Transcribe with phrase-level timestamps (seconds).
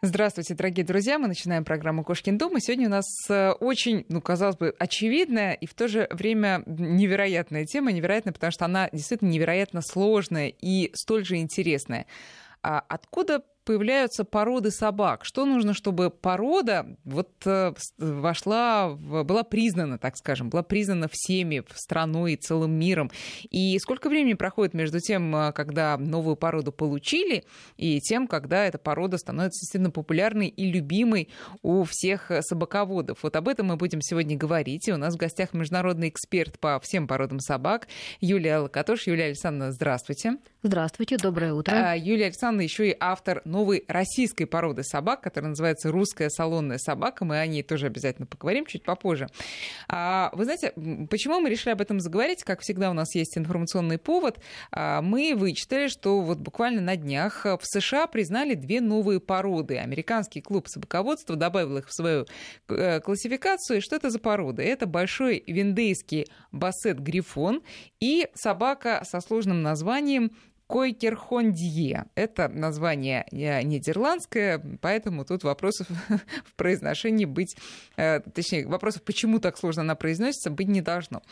[0.00, 1.18] Здравствуйте, дорогие друзья.
[1.18, 2.56] Мы начинаем программу «Кошкин дом».
[2.56, 6.62] И сегодня у нас э, очень, ну, казалось бы, очевидная и в то же время
[6.66, 7.90] невероятная тема.
[7.90, 12.06] Невероятная, потому что она действительно невероятно сложная и столь же интересная.
[12.62, 15.26] А откуда появляются породы собак.
[15.26, 21.60] Что нужно, чтобы порода вот э, вошла, в, была признана, так скажем, была признана всеми,
[21.60, 23.10] в страной и целым миром?
[23.50, 27.44] И сколько времени проходит между тем, э, когда новую породу получили,
[27.76, 31.28] и тем, когда эта порода становится действительно популярной и любимой
[31.60, 33.18] у всех э, собаководов?
[33.22, 34.88] Вот об этом мы будем сегодня говорить.
[34.88, 37.86] И у нас в гостях международный эксперт по всем породам собак
[38.20, 39.08] Юлия Локотош.
[39.08, 40.38] Юлия Александровна, здравствуйте.
[40.62, 41.72] Здравствуйте, доброе утро.
[41.72, 47.24] А, Юлия Александровна еще и автор новой российской породы собак, которая называется русская салонная собака.
[47.24, 49.26] Мы о ней тоже обязательно поговорим чуть попозже.
[49.88, 50.72] А, вы знаете,
[51.10, 52.44] почему мы решили об этом заговорить?
[52.44, 54.38] Как всегда, у нас есть информационный повод.
[54.70, 59.78] А, мы вычитали, что вот буквально на днях в США признали две новые породы.
[59.78, 62.26] Американский клуб собаководства добавил их в свою
[62.68, 63.82] э, классификацию.
[63.82, 64.62] Что это за породы?
[64.62, 67.62] Это большой вендейский бассет-грифон
[67.98, 70.30] и собака со сложным названием
[70.68, 72.04] Койкерхондье.
[72.14, 75.88] Это название э, нидерландское, поэтому тут вопросов
[76.44, 77.56] в произношении быть,
[77.96, 81.22] э, точнее, вопросов, почему так сложно она произносится, быть не должно.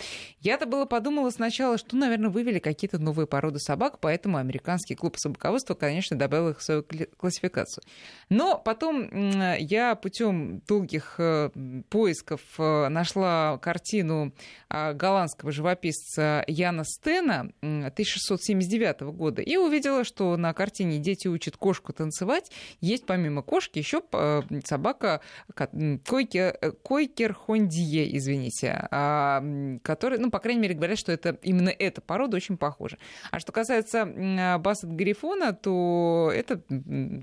[0.41, 5.75] Я-то было подумала сначала, что, наверное, вывели какие-то новые породы собак, поэтому американский клуб собаководства,
[5.75, 6.83] конечно, добавил их в свою
[7.19, 7.85] классификацию.
[8.31, 9.11] Но потом
[9.59, 11.51] я путем долгих э,
[11.91, 14.33] поисков нашла картину
[14.71, 21.93] голландского живописца Яна Стена 1679 года, года и увидела, что на картине «Дети учат кошку
[21.93, 24.03] танцевать» есть помимо кошки еще
[24.65, 25.21] собака
[25.55, 29.43] койкер, э, койкер хондие, извините, а,
[29.83, 32.99] который, ну, по крайней мере, говорят, что это именно эта порода очень похожа.
[33.33, 34.07] А что касается
[34.61, 36.63] Бассет Грифона, то это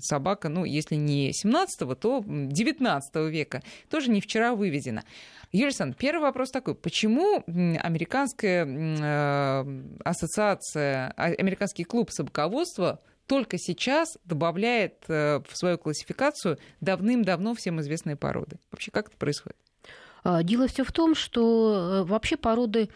[0.00, 5.04] собака, ну, если не 17 то 19 века, тоже не вчера выведена.
[5.62, 6.74] Александровна, первый вопрос такой.
[6.74, 9.64] Почему американская э,
[10.04, 18.16] ассоциация, а, американский клуб собаководства только сейчас добавляет э, в свою классификацию давным-давно всем известные
[18.16, 18.58] породы?
[18.70, 19.56] Вообще, как это происходит?
[20.24, 22.88] А, дело все в том, что э, вообще породы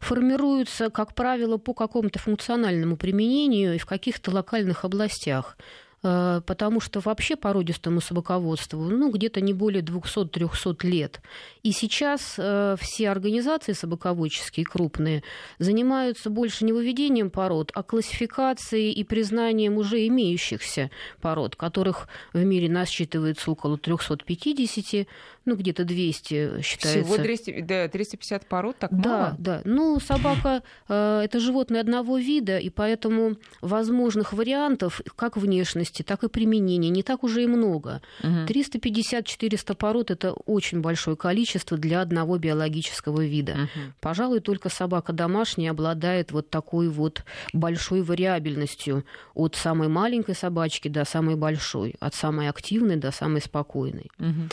[0.00, 5.56] формируются, как правило, по какому-то функциональному применению и в каких-то локальных областях.
[6.04, 11.20] Э, потому что вообще породистому собаководству ну, где-то не более 200-300 лет.
[11.62, 15.22] И сейчас э, все организации собаководческие крупные
[15.58, 22.68] занимаются больше не выведением пород, а классификацией и признанием уже имеющихся пород, которых в мире
[22.68, 25.06] насчитывается около 350,
[25.44, 27.04] ну, где-то 200 считается.
[27.04, 29.36] Всего 200, да, 350 пород, так да, мало?
[29.38, 29.62] Да, да.
[29.64, 36.28] Ну, собака э,– это животное одного вида, и поэтому возможных вариантов как внешности, так и
[36.28, 38.02] применения не так уже и много.
[38.20, 38.46] Угу.
[38.46, 43.52] 350-400 пород– это очень большое количество для одного биологического вида.
[43.52, 43.80] Угу.
[44.00, 49.04] Пожалуй, только собака домашняя обладает вот такой вот большой вариабельностью
[49.34, 54.10] от самой маленькой собачки до самой большой, от самой активной до самой спокойной.
[54.18, 54.48] Угу.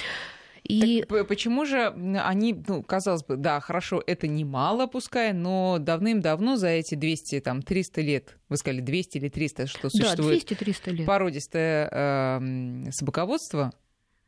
[0.69, 1.03] И...
[1.03, 6.67] Так почему же они, ну, казалось бы, да, хорошо, это немало, пускай, но давным-давно за
[6.67, 11.05] эти 200, там, 300 лет, вы сказали 200 или 300, что существует да, 200-300 лет.
[11.07, 13.73] породистое э, собаководство,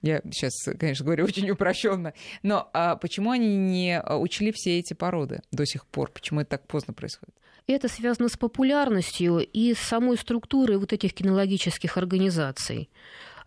[0.01, 5.41] я сейчас, конечно, говорю очень упрощенно, но а почему они не учли все эти породы
[5.51, 6.09] до сих пор?
[6.11, 7.35] Почему это так поздно происходит?
[7.67, 12.89] Это связано с популярностью и с самой структурой вот этих кинологических организаций.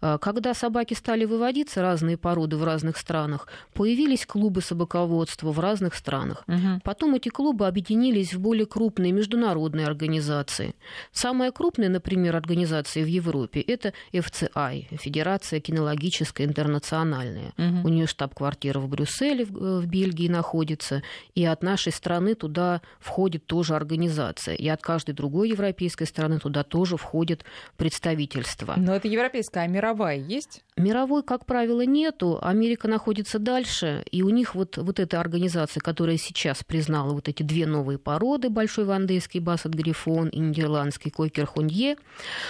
[0.06, 5.94] А, когда собаки стали выводиться, разные породы в разных странах, появились клубы собаководства в разных
[5.94, 6.44] странах.
[6.46, 6.80] Угу.
[6.84, 10.74] Потом эти клубы объединились в более крупные международные организации.
[11.10, 17.54] Самая крупная, например, организация в Европе– это FCI, Федерация кинологическая интернациональная.
[17.56, 17.86] Угу.
[17.86, 21.02] У нее штаб-квартира в Брюсселе, в Бельгии находится,
[21.34, 26.62] и от нашей страны туда входит тоже организация, и от каждой другой европейской страны туда
[26.62, 27.46] тоже входит
[27.78, 28.74] представительство.
[28.76, 30.64] Но это европейская, а мировая мировая есть?
[30.76, 32.38] Мировой, как правило, нету.
[32.42, 37.44] Америка находится дальше, и у них вот, вот эта организация, которая сейчас признала вот эти
[37.44, 41.96] две новые породы, большой вандейский бассет грифон и нидерландский койкер хунье.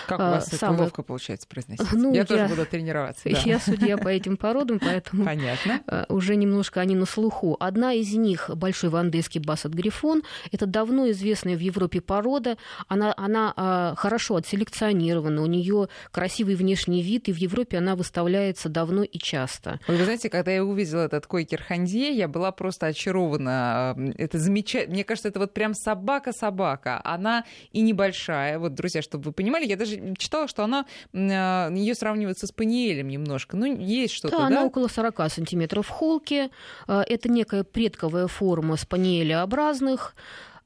[0.06, 0.76] Как у а, вас самое...
[0.76, 1.92] это ловко получается произносить?
[1.92, 3.28] Ну, я, я тоже буду тренироваться.
[3.28, 3.38] Да.
[3.44, 5.82] Я судья по этим породам, поэтому Понятно.
[5.86, 7.58] А, уже немножко они на слуху.
[7.60, 12.56] Одна из них, большой вандейский бассет грифон, это давно известная в Европе порода.
[12.88, 18.68] Она, она а, хорошо отселекционирована, у нее красивый внешний вид, и в Европе она выставляется
[18.68, 19.80] давно и часто.
[19.86, 23.96] Вы, вы знаете, когда я увидела этот койкер ханье, я была просто очарована.
[24.16, 24.94] Это замечательно.
[24.94, 27.00] Мне кажется, это вот прям собака-собака.
[27.04, 28.58] Она и небольшая.
[28.58, 33.08] Вот, друзья, чтобы вы понимали, я даже читала, что она а, ее сравнивают со спаниелем
[33.08, 33.56] немножко.
[33.56, 34.42] Ну, есть что-то, да?
[34.42, 36.50] Да, она около 40 сантиметров в холке.
[36.86, 40.14] А, это некая предковая форма спаниелеобразных.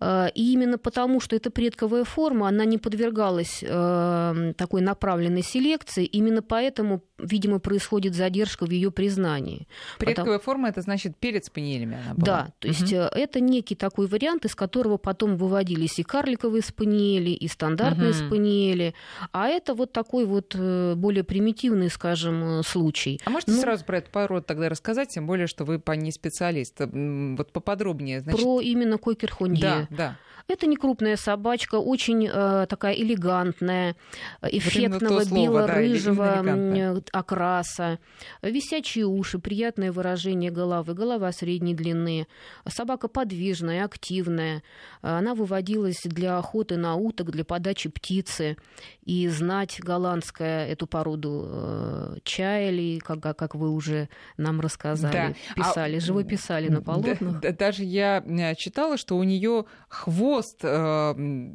[0.00, 6.04] Э, и именно потому, что это предковая форма, она не подвергалась э, такой направленной селекции,
[6.04, 9.66] именно поэтому, видимо, происходит задержка в ее признании.
[9.98, 10.44] Предковая Потому...
[10.44, 12.26] форма это значит перед спаниелями она была.
[12.26, 13.00] Да, то есть угу.
[13.00, 18.26] это некий такой вариант, из которого потом выводились и карликовые спаниели, и стандартные угу.
[18.26, 18.94] спаниели,
[19.32, 23.20] а это вот такой вот более примитивный, скажем, случай.
[23.24, 26.12] А можете ну, сразу про эту породу тогда рассказать, тем более, что вы по ней
[26.12, 28.20] специалист, вот поподробнее.
[28.20, 28.40] Значит...
[28.40, 29.60] Про именно койкер-хонье.
[29.60, 30.16] Да, да.
[30.48, 33.96] Это не крупная собачка, очень э, такая элегантная,
[34.40, 37.98] эффектного вот бело-рыжего да, окраса,
[38.40, 42.26] висячие уши, приятное выражение головы, голова средней длины.
[42.66, 44.62] Собака подвижная, активная.
[45.02, 48.56] Она выводилась для охоты на уток, для подачи птицы.
[49.04, 54.08] И знать голландская эту породу э, чаяли, как, как вы уже
[54.38, 55.62] нам рассказали, да.
[55.62, 57.40] писали, а, живописали на полотнах.
[57.40, 61.14] Да, даже я э, читала, что у нее хвост хвост э,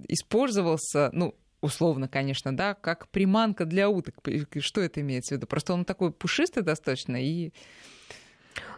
[0.10, 4.16] использовался, ну, условно, конечно, да, как приманка для уток.
[4.60, 5.48] Что это имеется в виду?
[5.48, 7.54] Просто он такой пушистый достаточно и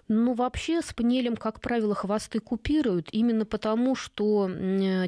[0.08, 4.48] ну, вообще с пнелем, как правило, хвосты купируют именно потому, что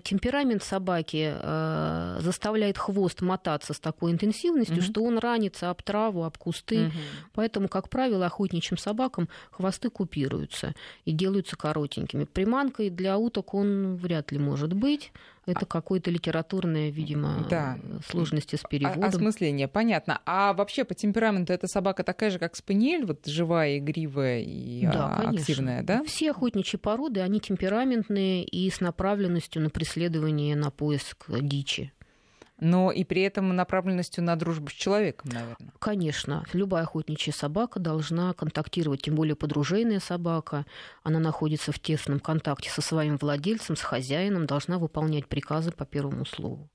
[0.04, 4.84] темперамент собаки э, заставляет хвост мотаться с такой интенсивностью, угу.
[4.84, 6.88] что он ранится об траву, об кусты.
[6.88, 6.94] Угу.
[7.34, 10.74] Поэтому, как правило, охотничьим собакам хвосты купируются
[11.06, 12.24] и делаются коротенькими.
[12.24, 15.12] Приманкой для уток он вряд ли может быть.
[15.48, 17.80] Это какое-то литературное, видимо, да.
[18.08, 19.04] сложности с переводом.
[19.06, 20.22] Осмысление, понятно.
[20.26, 25.16] А вообще по темпераменту эта собака такая же, как спаниель, вот живая, игривая и да,
[25.16, 26.04] а, активная, да?
[26.04, 31.94] Все охотничьи породы, они темпераментные и с направленностью на преследование, на поиск дичи
[32.60, 35.72] но и при этом направленностью на дружбу с человеком, наверное.
[35.80, 36.44] Конечно.
[36.54, 40.66] Любая охотничья собака должна контактировать, тем более подружейная собака.
[41.04, 46.26] Она находится в тесном контакте со своим владельцем, с хозяином, должна выполнять приказы по первому
[46.26, 46.70] слову.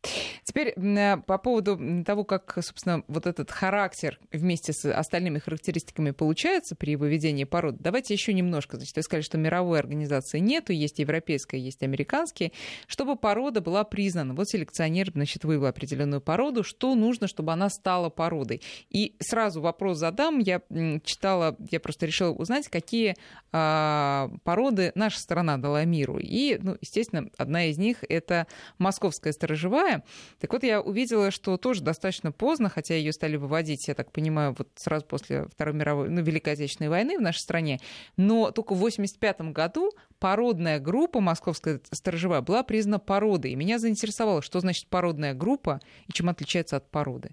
[0.44, 6.74] Теперь э, по поводу того, как, собственно, вот этот характер вместе с остальными характеристиками получается
[6.76, 8.76] при выведении пород, давайте еще немножко.
[8.76, 12.52] Значит, вы сказали, что мировой организации нету, есть европейская, есть американские.
[12.86, 18.08] Чтобы порода была признана, вот селекционер, значит, вывел определенную породу, что нужно, чтобы она стала
[18.08, 18.62] породой.
[18.90, 20.38] И сразу вопрос задам.
[20.38, 20.62] Я
[21.04, 23.16] читала, я просто решила узнать, какие
[23.52, 26.18] а, породы наша страна дала миру.
[26.18, 28.46] И, ну, естественно, одна из них это
[28.78, 30.04] московская сторожевая.
[30.40, 34.54] Так вот, я увидела, что тоже достаточно поздно, хотя ее стали выводить, я так понимаю,
[34.56, 37.80] вот сразу после Второй мировой, ну, Великой Отечественной войны в нашей стране,
[38.16, 39.90] но только в 1985 году
[40.22, 43.50] породная группа московская сторожевая была признана породой.
[43.50, 47.32] И меня заинтересовало, что значит породная группа и чем отличается от породы.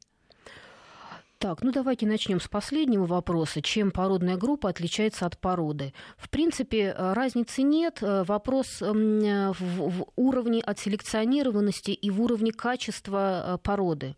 [1.39, 3.61] Так, ну давайте начнем с последнего вопроса.
[3.61, 5.93] Чем породная группа отличается от породы?
[6.17, 7.99] В принципе, э, разницы нет.
[8.01, 14.15] Э, вопрос эм, э, в уровне отселекционированности и в уровне качества породы.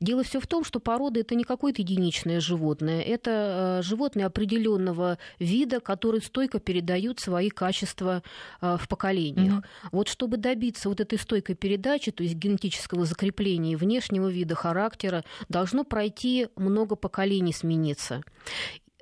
[0.00, 3.02] Дело все в том, что порода это не какое-то единичное животное.
[3.02, 8.22] Это животное определенного вида, который стойко передают свои качества
[8.62, 9.56] в поколениях.
[9.56, 9.88] Mm-hmm.
[9.92, 15.84] Вот чтобы добиться вот этой стойкой передачи, то есть генетического закрепления внешнего вида, характера, должно
[15.84, 18.22] пройти много поколений смениться.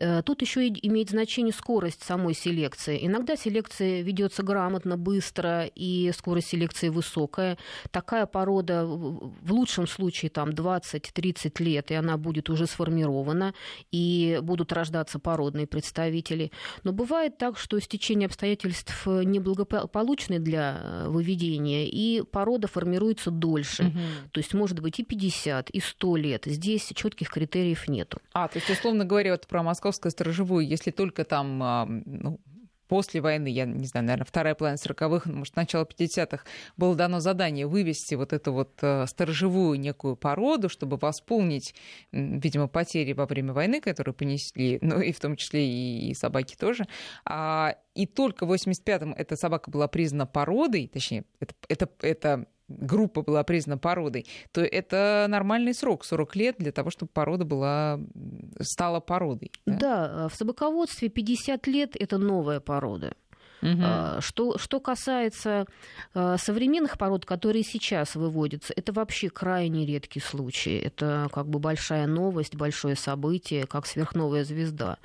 [0.01, 3.07] Э, тут еще имеет значение скорость самой селекции.
[3.07, 7.59] Иногда селекция ведется грамотно, быстро, и скорость селекции высокая.
[7.91, 13.55] Такая порода в лучшем случае там 20-30 лет, и она будет уже сформирована,
[13.93, 16.51] и будут рождаться породные представители.
[16.83, 23.85] Но бывает так, что стечение обстоятельств неблагополучное для э, выведения, и порода формируется дольше.
[23.85, 24.31] Угу.
[24.33, 26.43] То есть может быть и 50, и 100 лет.
[26.47, 28.19] Здесь четких критериев нету.
[28.33, 32.39] А, то есть, условно говоря, вот про Москву московскую сторожевую, если только там а, ну,
[32.89, 36.45] после войны, я не знаю, наверное, вторая половина 40-х, может, начало 50-х,
[36.77, 41.75] было дано задание вывести вот эту вот э, сторожевую некую породу, чтобы восполнить,
[42.11, 46.57] видимо, потери во время войны, которые понесли, ну и в том числе и, и собаки
[46.57, 46.87] тоже.
[48.01, 53.23] А, и только в 85-м эта собака была признана породой, точнее, это, это, это группа
[53.23, 58.01] была признана породой, то это нормальный срок, 40 лет для того, чтобы порода была,
[58.61, 59.51] стала породой.
[59.67, 59.75] Да,
[60.09, 63.15] да в собаководстве 50 лет– это новая порода.
[63.63, 64.21] Угу.
[64.21, 65.67] Что, что касается
[66.15, 70.79] а, современных пород, которые сейчас выводятся, это вообще крайне редкий случай.
[70.79, 74.97] Это как бы большая новость, большое событие, как сверхновая звезда.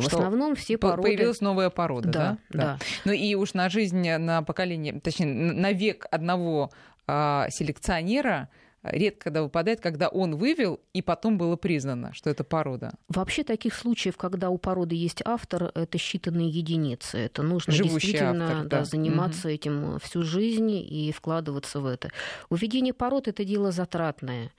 [0.00, 1.02] В что основном все породы...
[1.02, 2.38] Появилась новая порода, да?
[2.50, 2.78] Да, да.
[3.04, 6.70] Ну и уж на жизнь, на поколение, точнее, на век одного
[7.06, 8.48] а, селекционера
[8.82, 12.92] редко когда выпадает, когда он вывел, и потом было признано, что это порода.
[13.08, 17.18] Вообще таких случаев, когда у породы есть автор, это считанные единицы.
[17.18, 18.78] Это нужно Живущий действительно автор, да.
[18.78, 19.54] Да, заниматься угу.
[19.54, 22.10] этим всю жизнь и вкладываться в это.
[22.48, 24.52] Уведение пород это дело затратное.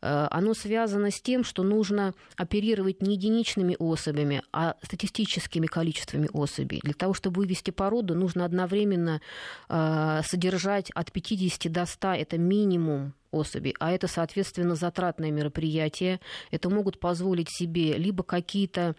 [0.00, 6.80] Э, оно связано с тем, что нужно оперировать не единичными особями, а статистическими количествами особей.
[6.82, 9.20] Для того, чтобы вывести породу, нужно одновременно
[9.68, 16.20] э, содержать от 50 до 100, это минимум особей, а это, соответственно, затратное мероприятие.
[16.50, 18.94] Это могут позволить себе либо какие-то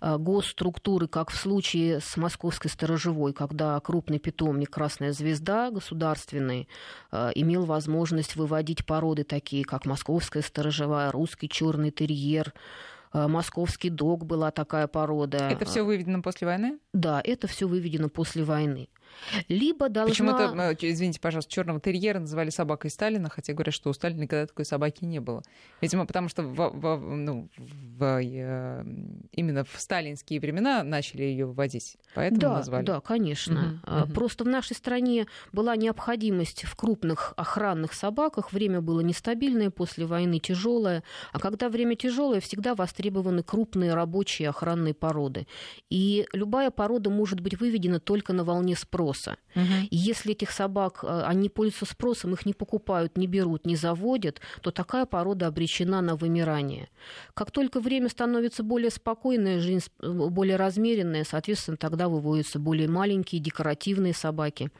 [0.00, 6.68] а, госструктуры, как в случае с Московской сторожевой, когда крупный питомник «Красная звезда» государственный
[7.10, 12.52] а, имел возможность выводить породы такие, как Московская сторожевая, русский черный терьер,
[13.12, 15.48] а, Московский дог была такая порода.
[15.50, 16.78] Это все выведено после войны?
[16.92, 18.88] Да, это все выведено после войны.
[19.48, 20.10] Либо должна...
[20.10, 24.46] Почему-то, э, извините, пожалуйста, черного терьера называли собакой Сталина, хотя говорят, что у Сталина никогда
[24.46, 25.42] такой собаки не было.
[25.80, 28.84] Видимо, потому что в, в, ну, в, э,
[29.32, 32.84] именно в сталинские времена начали ее вводить, поэтому да, назвали.
[32.84, 33.80] Да, конечно.
[33.82, 34.12] Угу, угу.
[34.12, 38.52] Просто в нашей стране была необходимость в крупных охранных собаках.
[38.52, 41.02] Время было нестабильное, после войны тяжелое.
[41.32, 45.46] А когда время тяжелое, всегда востребованы крупные рабочие охранные породы.
[45.90, 49.36] И любая порода может быть выведена только на волне спроса спроса.
[49.54, 49.88] Угу.
[49.90, 54.40] И если этих собак, э, они пользуются спросом, их не покупают, не берут, не заводят,
[54.60, 56.88] то такая порода обречена на вымирание.
[57.34, 63.40] Как только время становится более спокойное, жизнь э, более размеренная, соответственно, тогда выводятся более маленькие
[63.40, 64.70] декоративные собаки.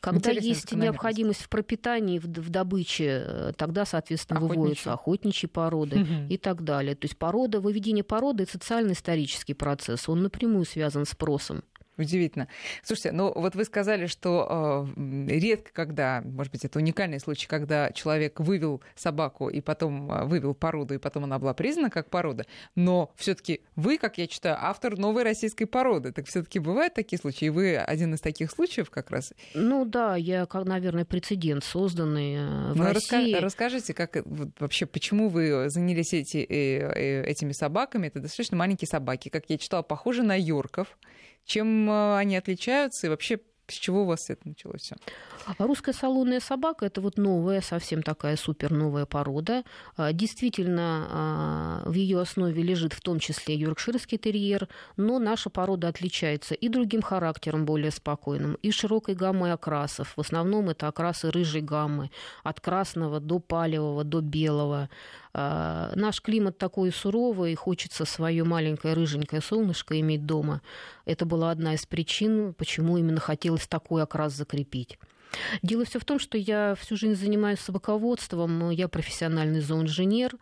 [0.00, 4.58] Когда есть необходимость в пропитании, в, в добыче, э, тогда, соответственно, охотничьи.
[4.58, 6.14] выводятся охотничьи породы угу.
[6.28, 6.94] и так далее.
[6.94, 11.62] То есть порода, выведение породы– это социально-исторический процесс, он напрямую связан с спросом.
[11.98, 12.48] Удивительно.
[12.82, 17.90] Слушайте, ну вот вы сказали, что э, редко когда, может быть, это уникальный случай, когда
[17.92, 22.44] человек вывел собаку и потом э, вывел породу, и потом она была признана как порода,
[22.74, 26.12] но все-таки вы, как я читаю, автор новой российской породы.
[26.12, 27.46] Так все-таки бывают такие случаи?
[27.46, 29.32] И вы один из таких случаев как раз?
[29.54, 33.34] Ну да, я, как, наверное, прецедент созданный э, в ну, России.
[33.34, 38.08] Раска- расскажите, как вот, вообще, почему вы занялись эти, э, э, этими собаками?
[38.08, 40.98] Это достаточно маленькие собаки, как я читала, похожи на йорков.
[41.46, 44.96] Чем э, они отличаются и вообще с чего у вас это началось все?
[45.58, 49.64] Русская салонная собака– это вот новая, совсем такая супер новая порода.
[49.96, 55.88] А, действительно, а, в ее основе лежит в том числе йоркширский терьер, но наша порода
[55.88, 60.12] отличается и другим характером, более спокойным, и широкой гаммой окрасов.
[60.16, 62.10] В основном это окрасы рыжей гаммы,
[62.42, 64.88] от красного до палевого, до белого.
[65.38, 70.62] А, наш климат такой суровый, хочется свое маленькое рыженькое солнышко иметь дома.
[71.04, 74.98] Это была одна из причин, почему именно хотелось такой окрас закрепить.
[75.62, 80.36] Дело все в том, что я всю жизнь занимаюсь собаководством, я профессиональный зооинженер,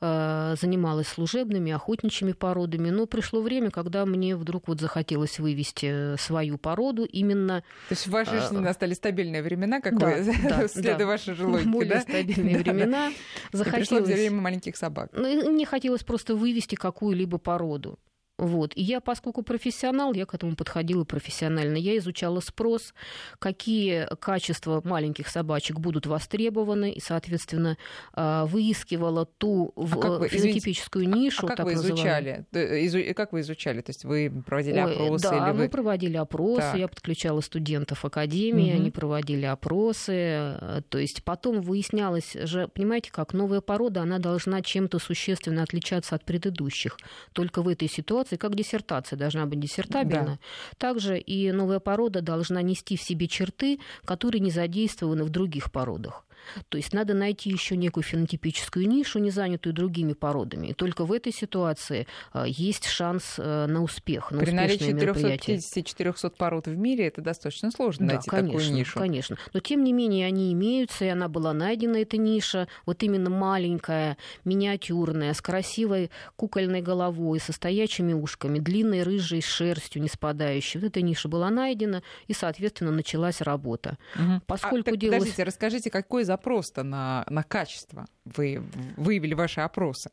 [0.00, 6.58] э, занималась служебными, охотничьими породами, но пришло время, когда мне вдруг вот захотелось вывести свою
[6.58, 7.62] породу именно...
[7.88, 11.06] То есть в вашей э, жизни настали стабильные времена, как да, вы, да, следуя да.
[11.06, 12.00] вашей же логике, Более да?
[12.00, 13.12] стабильные времена.
[13.52, 13.88] Захотелось...
[13.88, 15.10] Пришло время маленьких собак.
[15.12, 17.98] Ну, мне хотелось просто вывести какую-либо породу.
[18.40, 18.72] Вот.
[18.74, 21.76] И я, поскольку профессионал, я к этому подходила профессионально.
[21.76, 22.94] Я изучала спрос,
[23.38, 27.76] какие качества маленьких собачек будут востребованы, и, соответственно,
[28.14, 31.46] а, выискивала ту а вы, фенотипическую извините, нишу.
[31.46, 32.46] А как вы изучали?
[32.52, 33.14] Изу...
[33.14, 33.82] Как вы изучали?
[33.82, 35.28] То есть вы проводили Ой, опросы?
[35.28, 35.64] Да, или вы...
[35.64, 36.78] мы проводили опросы, так.
[36.78, 38.80] я подключала студентов академии, угу.
[38.80, 40.82] они проводили опросы.
[40.88, 46.24] То есть потом выяснялось же, понимаете, как новая порода, она должна чем-то существенно отличаться от
[46.24, 46.96] предыдущих.
[47.34, 50.38] Только в этой ситуации диссертации, как диссертация должна быть диссертабельна, да.
[50.78, 56.24] также и новая порода должна нести в себе черты, которые не задействованы в других породах.
[56.68, 60.68] То есть надо найти еще некую фенотипическую нишу, не занятую другими породами.
[60.68, 66.30] И только в этой ситуации а, есть шанс э, на успех, на При наличии 350-400
[66.36, 68.98] пород в мире это достаточно сложно да, найти конечно, такую нишу.
[68.98, 69.36] конечно.
[69.52, 74.16] Но тем не менее они имеются, и она была найдена, эта ниша, вот именно маленькая,
[74.44, 80.80] миниатюрная, с красивой кукольной головой, со стоячими ушками, длинной рыжей шерстью, не спадающей.
[80.80, 83.98] Вот эта ниша была найдена, и, соответственно, началась работа.
[84.14, 84.42] Угу.
[84.46, 85.20] Поскольку а, так, делалось...
[85.20, 88.62] Подождите, расскажите, какой запрос-то на, на качество вы
[88.96, 90.10] выявили ваши опросы?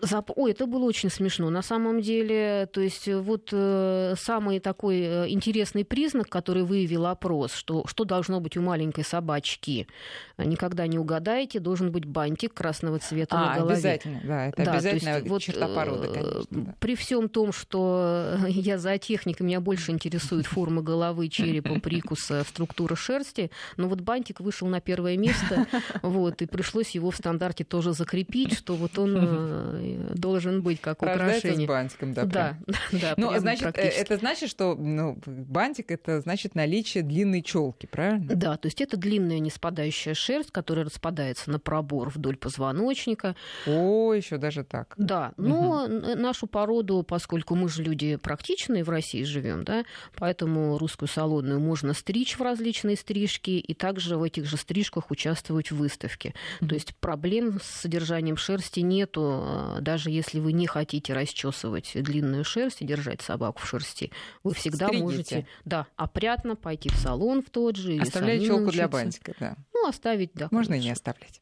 [0.00, 0.30] Зап...
[0.36, 1.50] Ой, это было очень смешно.
[1.50, 7.52] На самом деле, то есть вот э, самый такой э, интересный признак, который выявил опрос,
[7.52, 9.86] что, что должно быть у маленькой собачки,
[10.38, 13.74] никогда не угадаете, должен быть бантик красного цвета а, на голове.
[13.74, 16.46] обязательно, да, это да, обязательно есть, вот, черта породы, конечно.
[16.50, 16.74] Да.
[16.78, 23.50] При всем том, что я зоотехник, меня больше интересует форма головы, черепа, прикуса, структура шерсти,
[23.76, 25.66] но вот бантик вышел на первое место,
[26.02, 29.82] вот, и пришлось его в стандарте тоже закрепить, что вот он э,
[30.14, 31.66] должен быть как украшение.
[31.66, 32.24] с бантиком, да.
[32.24, 32.58] Да,
[32.92, 33.14] да.
[33.16, 38.34] Ну, значит, э, это значит, что ну, бантик это значит наличие длинной челки, правильно?
[38.34, 43.36] Да, то есть это длинная не спадающая шерсть, которая распадается на пробор вдоль позвоночника.
[43.66, 44.94] О, еще даже так.
[44.96, 46.16] Да, но угу.
[46.16, 49.84] нашу породу, поскольку мы же люди практичные в России живем, да,
[50.16, 55.70] поэтому русскую салонную можно стричь в различные стрижки и также в этих же стрижках участвовать
[55.70, 56.34] в выставке.
[56.60, 56.68] Угу.
[56.68, 62.44] То есть проблем с содержанием шерсти нету а, даже если вы не хотите расчесывать длинную
[62.44, 65.04] шерсть и держать собаку в шерсти, вы всегда Стригите.
[65.04, 67.98] можете, да, опрятно пойти в салон в тот же.
[67.98, 69.56] Оставлять челку для бантика, да.
[69.76, 70.48] Ну, оставить, да.
[70.50, 71.40] Можно и не оставлять.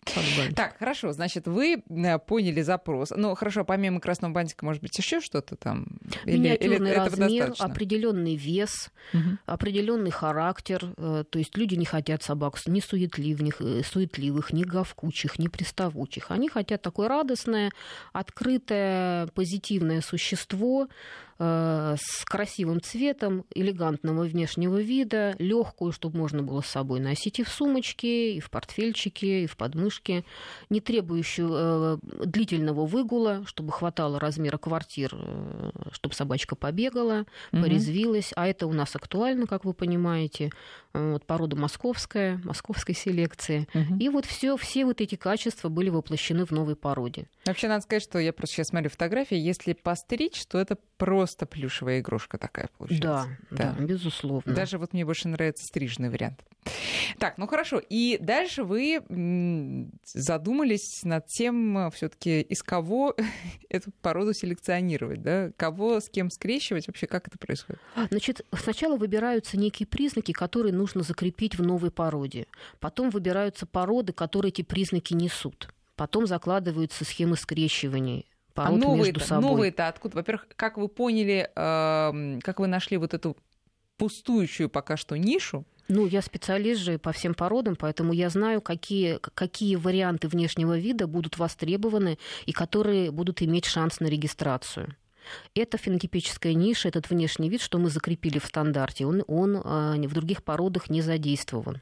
[0.57, 3.13] Так, хорошо, значит, вы э, поняли запрос.
[3.17, 5.87] Ну, хорошо, помимо красного бантика, может быть, еще что-то там?
[6.25, 9.39] Миниатюрный или размер, определенный вес, угу.
[9.47, 10.95] определенный характер.
[10.97, 16.33] Э, то есть люди не хотят собак ни суетливых, э, суетливых, ни говкучих, ни приставучих.
[16.33, 17.71] Они хотят такое радостное,
[18.13, 20.89] открытое, позитивное существо,
[21.39, 27.49] с красивым цветом, элегантного внешнего вида, легкую, чтобы можно было с собой носить и в
[27.49, 30.25] сумочке, и в портфельчике, и в подмышке,
[30.71, 37.63] не требующую э, длительного выгула, чтобы хватало размера квартир, э, чтобы собачка побегала, угу.
[37.63, 38.33] порезвилась.
[38.37, 40.51] А это у нас актуально, как вы понимаете.
[40.95, 43.69] Вот, порода московская, московской селекции.
[43.75, 43.97] Угу.
[43.99, 47.27] И вот все, все вот эти качества были воплощены в новой породе.
[47.47, 51.99] Вообще, надо сказать, что я просто сейчас смотрю фотографии, если постричь, то это просто плюшевая
[51.99, 53.29] игрушка такая получается.
[53.51, 54.55] Да, да, да безусловно.
[54.55, 56.45] Даже вот мне больше нравится стрижный вариант.
[57.19, 57.81] Так, ну хорошо.
[57.89, 63.15] И дальше вы задумались над тем, все-таки из кого
[63.69, 65.51] эту породу селекционировать, да?
[65.57, 67.81] Кого с кем скрещивать, вообще как это происходит?
[68.11, 72.47] Значит, сначала выбираются некие признаки, которые нужно закрепить в новой породе.
[72.81, 75.73] Потом выбираются породы, которые эти признаки несут.
[75.97, 79.51] Потом закладываются схемы скрещивания пород а новые между собой.
[79.51, 80.17] Новые-то откуда?
[80.17, 83.37] Во-первых, как вы поняли, э, как вы нашли вот эту
[83.97, 85.65] пустующую пока что нишу?
[85.89, 91.07] Ну, я специалист же по всем породам, поэтому я знаю, какие, какие варианты внешнего вида
[91.07, 94.97] будут востребованы и которые будут иметь шанс на регистрацию.
[95.55, 100.13] Это фенотипическая ниша, этот внешний вид, что мы закрепили в стандарте, он, он э, в
[100.13, 101.81] других породах не задействован.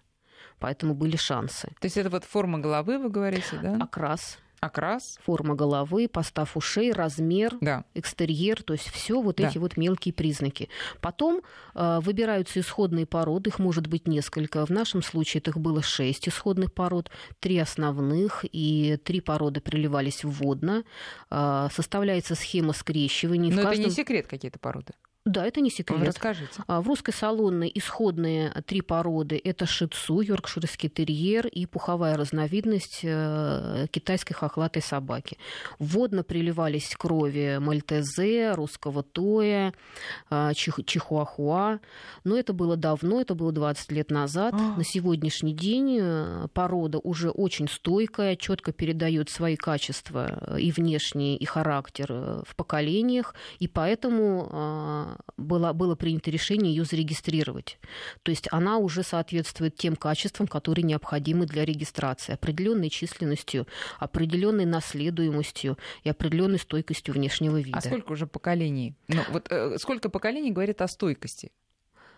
[0.59, 1.69] Поэтому были шансы.
[1.81, 3.79] То есть это вот форма головы, вы говорите, да?
[3.81, 7.85] Окрас окрас, форма головы, постав ушей, размер, да.
[7.95, 9.49] экстерьер, то есть все вот да.
[9.49, 10.69] эти вот мелкие признаки.
[11.01, 11.43] Потом
[11.75, 14.65] э, выбираются исходные породы, их может быть несколько.
[14.65, 20.85] В нашем случае их было шесть исходных пород, три основных и три породы приливались вводно.
[21.29, 23.51] Э, составляется схема скрещивания.
[23.51, 23.73] Но каждом...
[23.73, 24.93] это не секрет какие-то породы.
[25.25, 26.03] Да, это не секрет.
[26.03, 26.65] Расскажите.
[26.67, 33.87] А, в русской салонной исходные три породы– это шицу, йоркширский терьер и пуховая разновидность э,
[33.93, 35.39] китайской хохлатой собаки.
[35.79, 39.73] Вводно приливались крови мальтезе, русского тоя,
[40.29, 41.79] а, чихуахуа.
[42.25, 44.55] Но это было давно, это было 20 лет назад.
[44.55, 44.77] А.
[44.77, 51.37] На сегодняшний день э, порода уже очень стойкая, четко передает свои качества э, и внешние,
[51.37, 57.79] и характер в поколениях, и поэтому было, было принято решение ее зарегистрировать.
[58.23, 63.67] То есть она уже соответствует тем качествам, которые необходимы для регистрации, определенной численностью,
[63.99, 67.79] определенной наследуемостью и определенной стойкостью внешнего вида.
[67.79, 68.95] А сколько уже поколений?
[69.09, 71.51] Ну, вот э, сколько поколений говорит о стойкости?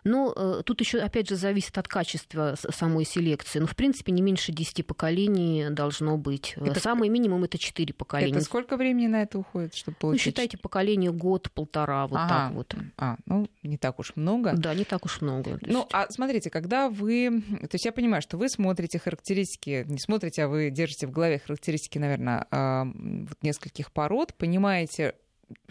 [0.05, 3.59] Но э, тут еще, опять же, зависит от качества самой селекции.
[3.59, 6.55] Но, в принципе, не меньше 10 поколений должно быть.
[6.57, 6.79] Это...
[6.79, 8.37] Самый минимум это 4 поколения.
[8.37, 10.27] Это сколько времени на это уходит, чтобы ну, получить?
[10.27, 12.29] Ну, считайте, поколение год-полтора, вот ага.
[12.29, 12.75] так вот.
[12.99, 14.53] А, ну, не так уж много.
[14.55, 15.53] Да, не так уж много.
[15.53, 15.67] Есть...
[15.67, 17.43] Ну, а смотрите, когда вы...
[17.63, 21.39] То есть я понимаю, что вы смотрите характеристики, не смотрите, а вы держите в голове
[21.39, 25.15] характеристики, наверное, вот нескольких пород, понимаете,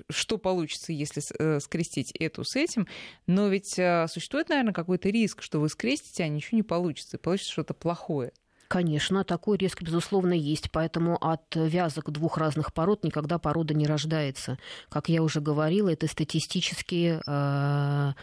[0.10, 2.88] что получится, если э, скрестить эту с этим.
[3.28, 7.20] Но ведь э, существует, наверное, какой-то риск, что вы скрестите, а ничего не получится, и
[7.20, 8.32] получится что-то плохое.
[8.68, 10.72] Конечно, такой риск, безусловно, есть.
[10.72, 14.58] Поэтому от вязок двух разных пород никогда порода не рождается.
[14.90, 18.14] Как я уже говорила, это статистически э,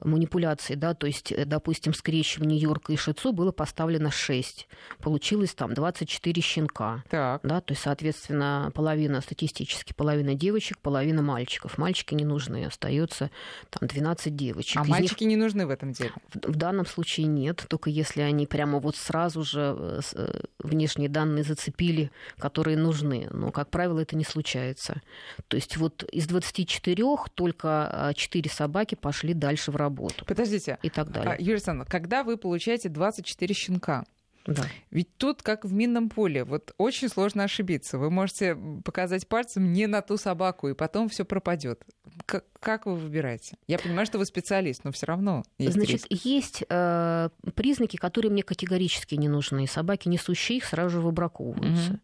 [0.00, 4.66] манипуляций, да, то есть, э, допустим, скрещивание Йорка и Шицу было поставлено 6.
[5.00, 7.04] Получилось там 24 щенка.
[7.08, 7.40] Так.
[7.42, 11.78] Да, то есть, соответственно, половина статистически, половина девочек, половина мальчиков.
[11.78, 13.30] Мальчики не нужны, остается
[13.70, 14.80] там 12 девочек.
[14.80, 15.30] А Из мальчики них...
[15.30, 16.12] не нужны в этом деле?
[16.32, 21.08] В, в данном случае нет, только если они прямо вот сразу же э, э, внешние
[21.08, 23.28] данные зацепили, которые нужны.
[23.30, 25.02] Но, как правило, это не случается.
[25.48, 27.04] То есть вот из 24
[27.34, 30.24] только 4 собаки пошли дальше в работу.
[30.24, 30.78] Подождите.
[30.82, 31.34] И так далее.
[31.34, 34.04] А, Юлия Александровна, когда вы получаете 24 щенка,
[34.46, 34.64] да.
[34.90, 37.96] Ведь тут, как в минном поле, вот очень сложно ошибиться.
[37.96, 41.82] Вы можете показать пальцем не на ту собаку, и потом все пропадет.
[42.26, 43.56] Как, как вы выбираете?
[43.66, 46.24] Я понимаю, что вы специалист, но все равно есть Значит, риск.
[46.26, 49.66] есть э, признаки, которые мне категорически не нужны.
[49.66, 51.92] Собаки, несущие их, сразу же выбраковываются.
[51.92, 52.00] Угу.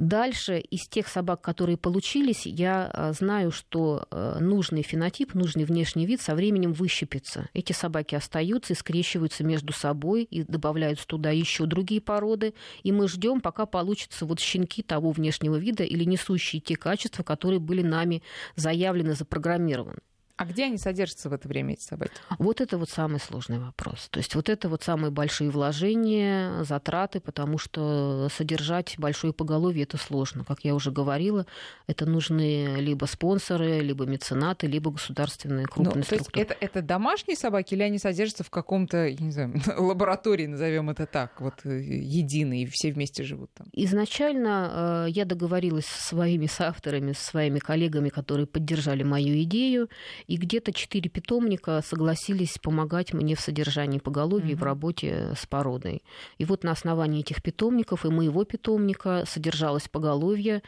[0.00, 6.06] Дальше из тех собак, которые получились, я э, знаю, что э, нужный фенотип, нужный внешний
[6.06, 7.50] вид со временем выщепится.
[7.52, 12.54] Эти собаки остаются и скрещиваются между собой и добавляются туда еще другие породы.
[12.82, 17.60] И мы ждем, пока получатся вот щенки того внешнего вида или несущие те качества, которые
[17.60, 18.22] были нами
[18.56, 19.98] заявлены, запрограммированы.
[20.40, 22.12] А где они содержатся в это время, эти собаки?
[22.38, 24.08] Вот это вот самый сложный вопрос.
[24.08, 29.98] То есть вот это вот самые большие вложения, затраты, потому что содержать большое поголовье это
[29.98, 30.46] сложно.
[30.46, 31.44] Как я уже говорила,
[31.86, 36.32] это нужны либо спонсоры, либо меценаты, либо государственные крупные ну, структуры.
[36.32, 40.46] То есть это, это домашние собаки или они содержатся в каком-то, я не знаю, лаборатории,
[40.46, 43.66] назовем это так, вот э, единые, все вместе живут там?
[43.74, 49.90] Изначально э, я договорилась со своими соавторами, со своими коллегами, которые поддержали мою идею,
[50.30, 54.60] и где-то четыре питомника согласились помогать мне в содержании поголовья угу.
[54.60, 56.04] в работе с породой.
[56.38, 60.62] И вот на основании этих питомников и моего питомника содержалось поголовье,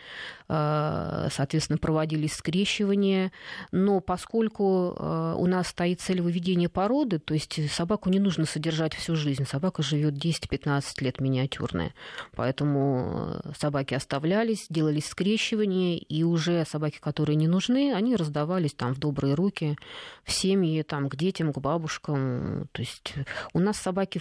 [0.48, 3.30] а, соответственно, проводились скрещивания.
[3.70, 8.94] Но поскольку а, у нас стоит цель выведения породы, то есть собаку не нужно содержать
[8.94, 11.94] всю жизнь, собака живет 10-15 лет миниатюрная,
[12.34, 18.98] поэтому собаки оставлялись, делались скрещивания, и уже собаки, которые не нужны, они раздавались там в
[18.98, 19.76] добрые руки руки
[20.24, 22.68] в семьи, там, к детям, к бабушкам.
[22.72, 23.14] То есть
[23.52, 24.20] у нас собаки,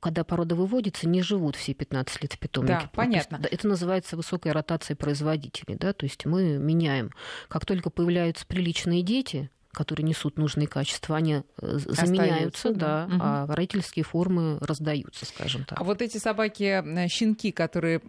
[0.00, 2.80] когда порода выводится, не живут все 15 лет в питомнике.
[2.82, 3.36] Да, понятно.
[3.36, 5.76] Есть, это называется высокая ротация производителей.
[5.76, 5.92] Да?
[5.92, 7.10] То есть мы меняем.
[7.48, 13.22] Как только появляются приличные дети, которые несут нужные качества, они э, заменяются, да, да угу.
[13.22, 15.80] а родительские формы раздаются, скажем так.
[15.80, 18.00] А вот эти собаки, э, щенки, которые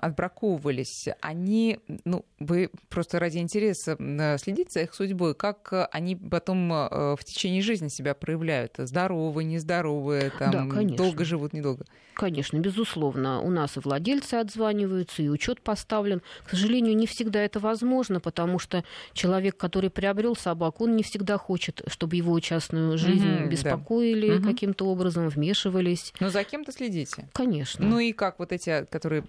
[0.00, 3.96] отбраковывались, они, ну, вы просто ради интереса
[4.38, 8.74] следите за их судьбой, как э, они потом в течение жизни себя проявляют?
[8.78, 10.96] Здоровые, нездоровые, там, да, конечно.
[10.96, 11.84] долго живут, недолго?
[12.18, 13.40] Конечно, безусловно.
[13.40, 16.20] У нас и владельцы отзваниваются, и учет поставлен.
[16.44, 21.38] К сожалению, не всегда это возможно, потому что человек, который приобрел собаку, он не всегда
[21.38, 24.48] хочет, чтобы его частную жизнь угу, беспокоили да.
[24.48, 26.12] каким-то образом, вмешивались.
[26.18, 27.28] Но за кем-то следите?
[27.32, 27.86] Конечно.
[27.86, 29.22] Ну и как вот эти, которые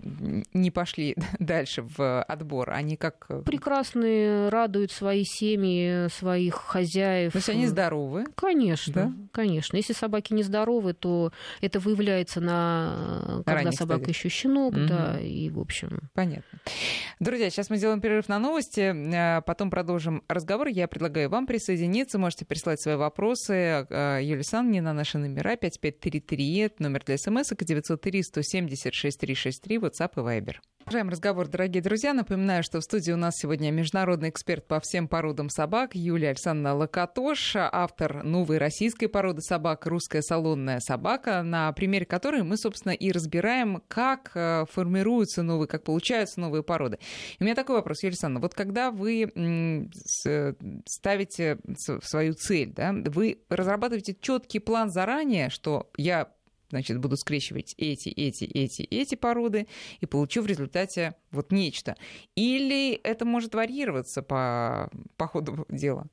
[0.55, 3.27] не пошли дальше в отбор, они как...
[3.29, 7.33] Э, Прекрасные, радуют свои семьи, своих хозяев.
[7.33, 8.25] То есть они здоровы?
[8.33, 9.13] Конечно, да?
[9.31, 9.77] конечно.
[9.77, 12.78] Если собаки не здоровы, то это выявляется на
[13.45, 14.17] когда Ранних собака стадиях.
[14.17, 14.85] еще щенок, угу.
[14.87, 16.09] да, и в общем.
[16.13, 16.59] Понятно.
[17.19, 20.67] Друзья, сейчас мы сделаем перерыв на новости, а потом продолжим разговор.
[20.67, 22.17] Я предлагаю вам присоединиться.
[22.17, 23.53] Можете прислать свои вопросы
[23.89, 30.19] э, Юлии Санне на наши номера 5533, номер для смс, 903 170 6363, WhatsApp и
[30.19, 30.55] Viber.
[30.89, 32.15] Продолжаем разговор, дорогие друзья.
[32.15, 36.73] Напоминаю, что в студии у нас сегодня международный эксперт по всем породам собак Юлия Александровна
[36.73, 43.11] Локотош, автор новой российской породы собак «Русская салонная собака», на примере которой мы, собственно, и
[43.11, 46.97] разбираем, как э, формируются новые, как получаются новые породы.
[47.37, 48.41] И у меня такой вопрос, Юлия Александровна.
[48.41, 49.91] Вот когда вы
[50.87, 51.59] ставите
[52.01, 56.29] свою цель, да, вы разрабатываете четкий план заранее, что я
[56.69, 59.67] значит, буду скрещивать эти, эти, эти, эти породы
[59.99, 61.95] и получу в результате вот нечто.
[62.35, 66.07] Или это может варьироваться по, по ходу дела?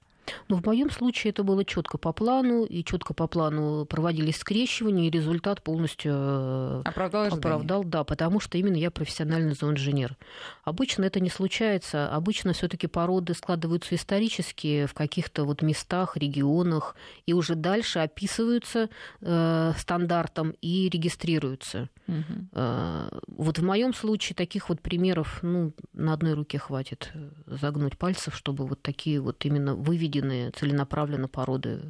[0.49, 5.09] Но в моем случае это было четко по плану, и четко по плану проводились скрещивания,
[5.09, 10.17] и результат полностью э, оправдал, оправдал да, потому что именно я профессиональный зооинженер.
[10.65, 17.33] Обычно это не случается, обычно все-таки породы складываются исторически в каких-то вот местах, регионах, и
[17.33, 18.89] уже дальше описываются
[19.21, 21.89] э, стандартом и регистрируются.
[22.09, 22.49] Угу.
[22.53, 27.99] Э, вот в моем случае таких вот примеров, ну, на одной руке хватит э, загнуть
[27.99, 31.81] пальцев, чтобы вот такие вот именно выведенные выведенные целенаправленно породы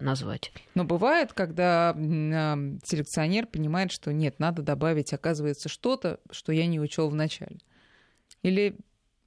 [0.00, 0.52] назвать.
[0.74, 6.80] Но бывает, когда а, селекционер понимает, что нет, надо добавить, оказывается, что-то, что я не
[6.80, 7.58] учел в начале.
[8.42, 8.76] Или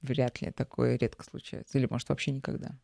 [0.02, 2.76] вряд ли такое редко случается, или может вообще никогда.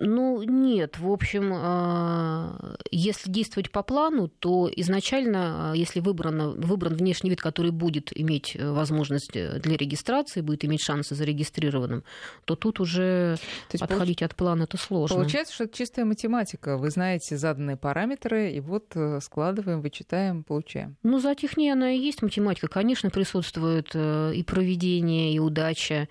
[0.00, 0.98] Ну, нет.
[0.98, 7.40] В общем, а, если действовать по плану, то изначально, а, если выбрано, выбран внешний вид,
[7.40, 12.04] который будет иметь э, возможность э, для регистрации, будет иметь шансы зарегистрированным,
[12.44, 13.36] то тут уже
[13.70, 14.30] то отходить получ...
[14.30, 15.16] от плана это сложно.
[15.16, 16.76] Получается, что это чистая математика.
[16.76, 20.96] Вы знаете заданные параметры, и вот э, складываем, вычитаем, получаем.
[21.02, 22.68] Ну, за технией она и есть математика.
[22.68, 26.08] Конечно, присутствует и проведение, и удача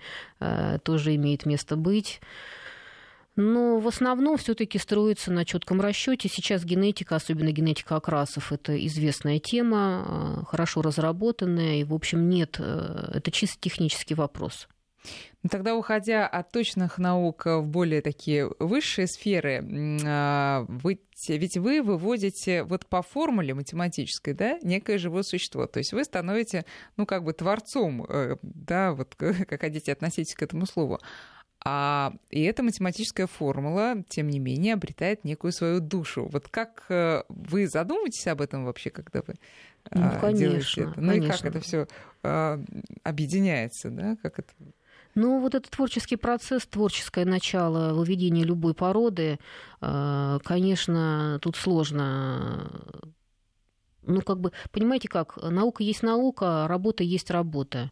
[0.82, 2.20] тоже имеет место быть.
[3.36, 6.28] Но в основном все-таки строится на четком расчете.
[6.28, 12.56] Сейчас генетика, особенно генетика окрасов, это известная тема, а, хорошо разработанная, и, в общем, нет,
[12.60, 14.68] э, это чисто технический вопрос.
[15.42, 19.62] Ну, тогда, уходя от точных наук в более такие высшие сферы,
[20.06, 25.66] а, вы, ведь вы выводите вот по формуле математической, да, некое живое существо.
[25.66, 26.64] То есть вы становитесь,
[26.96, 31.00] ну, как бы творцом, э, да, вот как хотите относитесь к этому слову.
[31.66, 36.28] А, и эта математическая формула, тем не менее, обретает некую свою душу.
[36.30, 39.36] Вот как э, вы задумываетесь об этом вообще, когда вы
[39.90, 41.00] ну, а, конечно, делаете это?
[41.00, 41.26] Ну конечно.
[41.26, 41.88] и как это все
[42.22, 42.60] а,
[43.02, 44.16] объединяется, да?
[44.22, 44.52] Как это...
[45.14, 49.38] Ну, вот этот творческий процесс, творческое начало выведения любой породы,
[49.80, 52.70] а, конечно, тут сложно
[54.06, 57.90] ну, как бы, понимаете как, наука есть наука, работа есть работа.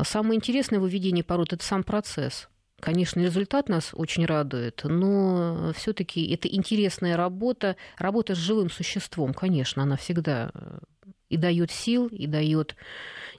[0.00, 2.48] Самое интересное в выведении пород– это сам процесс.
[2.80, 9.82] Конечно, результат нас очень радует, но все-таки это интересная работа, работа с живым существом, конечно,
[9.82, 10.78] она всегда э,
[11.28, 12.76] и дает сил, и дает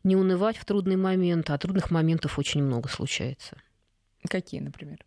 [0.04, 3.58] не унывать в трудный момент, а трудных моментов очень много случается.
[4.30, 5.00] Какие, например?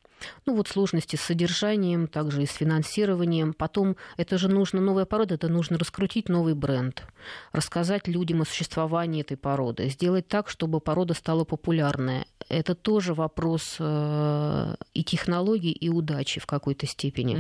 [0.47, 3.53] Ну вот сложности с содержанием, также и с финансированием.
[3.53, 7.05] Потом это же нужно, новая порода, это нужно раскрутить новый бренд,
[7.53, 12.27] рассказать людям о существовании этой породы, сделать так, чтобы порода стала популярная.
[12.49, 17.37] Это тоже вопрос э, и технологий, и удачи в какой-то степени.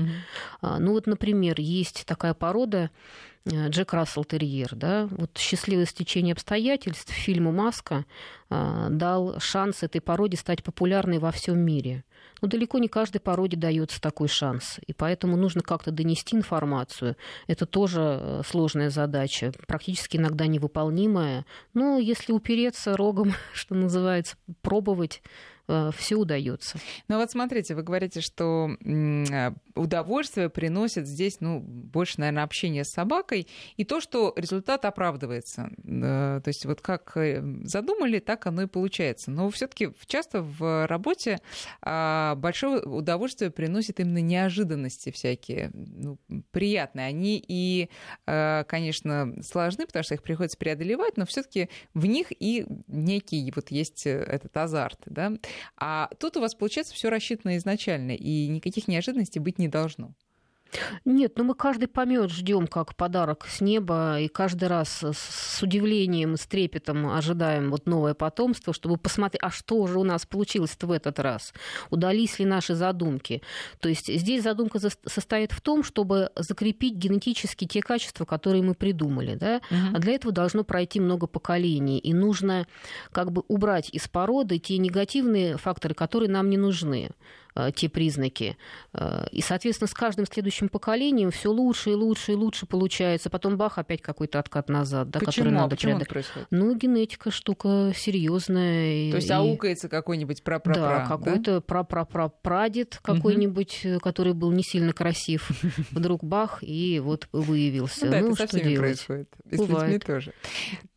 [0.62, 0.78] Mm-hmm.
[0.78, 2.90] Ну вот, например, есть такая порода,
[3.48, 8.04] Джек Рассел Терьер, да, вот счастливое стечение обстоятельств фильму «Маска»
[8.50, 12.04] э, дал шанс этой породе стать популярной во всем мире.
[12.40, 14.78] Но далеко не каждой породе дается такой шанс.
[14.86, 17.16] И поэтому нужно как-то донести информацию.
[17.48, 21.44] Это тоже э, сложная задача, практически иногда невыполнимая.
[21.74, 25.20] Но если упереться рогом, что называется, пробовать,
[25.61, 26.78] Э, все удается.
[27.08, 32.90] Ну вот смотрите, вы говорите, что э, удовольствие приносит здесь, ну, больше, наверное, общение с
[32.90, 33.46] собакой,
[33.76, 35.70] и то, что результат оправдывается.
[35.84, 37.16] Э, то есть вот как
[37.64, 39.30] задумали, так оно и получается.
[39.30, 41.40] Но все-таки часто в работе
[41.80, 46.18] а, большое удовольствие приносит именно неожиданности всякие, ну,
[46.50, 47.06] приятные.
[47.06, 47.88] Они и,
[48.24, 54.06] конечно, сложны, потому что их приходится преодолевать, но все-таки в них и некий вот есть
[54.06, 55.32] этот азарт, да.
[55.76, 60.14] А тут у вас, получается, все рассчитано изначально, и никаких неожиданностей быть не должно.
[61.04, 66.36] Нет, ну мы каждый помет ждем как подарок с неба, и каждый раз с удивлением,
[66.36, 70.90] с трепетом ожидаем вот новое потомство, чтобы посмотреть, а что же у нас получилось в
[70.90, 71.52] этот раз,
[71.90, 73.42] удались ли наши задумки.
[73.80, 79.34] То есть здесь задумка состоит в том, чтобы закрепить генетически те качества, которые мы придумали,
[79.34, 79.60] да?
[79.70, 79.96] угу.
[79.96, 82.66] а для этого должно пройти много поколений, и нужно
[83.12, 87.10] как бы убрать из породы те негативные факторы, которые нам не нужны.
[87.54, 88.56] Э, те признаки.
[88.94, 93.28] Э, и, соответственно, с каждым следующим поколением все лучше и лучше и лучше получается.
[93.28, 95.32] Потом бах, опять какой-то откат назад, да, Почему?
[95.32, 96.48] который надо Почему происходит?
[96.50, 99.10] Ну, генетика штука серьезная.
[99.10, 99.32] То есть и...
[99.32, 101.60] аукается какой-нибудь прапрапра, Да, какой-то да?
[101.60, 104.00] прапрапрапрадед какой-нибудь, угу.
[104.00, 105.50] который был не сильно красив,
[105.90, 108.06] вдруг бах, и вот выявился.
[108.06, 108.78] Ну, да, ну, это со всеми делать?
[108.78, 109.28] происходит.
[109.50, 109.78] И Бывает.
[109.78, 110.32] с людьми тоже.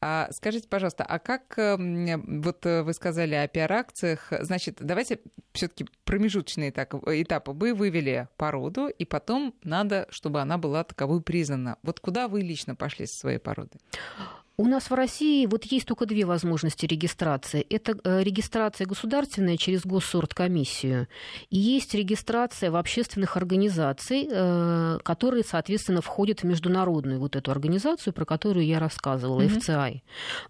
[0.08, 5.20] А, скажите, пожалуйста, а как, эм, вот вы сказали о пиар-акциях, значит, давайте
[5.52, 7.48] все таки промежуточно промежуточный этап.
[7.48, 11.80] Вы вывели породу, и потом надо, чтобы она была таковой признана.
[11.82, 13.82] Вот куда вы лично пошли со своей породой?
[14.58, 17.66] У нас в России вот есть только две возможности регистрации.
[17.70, 21.08] Это э, регистрация государственная через госсорткомиссию,
[21.50, 28.14] и есть регистрация в общественных организаций, э, которые, соответственно, входят в международную вот эту организацию,
[28.14, 29.60] про которую я рассказывала, mm-hmm.
[29.60, 30.02] FCI.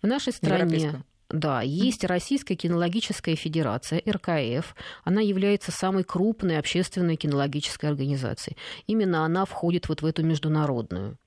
[0.01, 1.03] В нашей стране...
[1.29, 4.75] Да, есть Российская кинологическая федерация, РКФ.
[5.03, 8.57] Она является самой крупной общественной кинологической организацией.
[8.85, 11.17] Именно она входит вот в эту международную.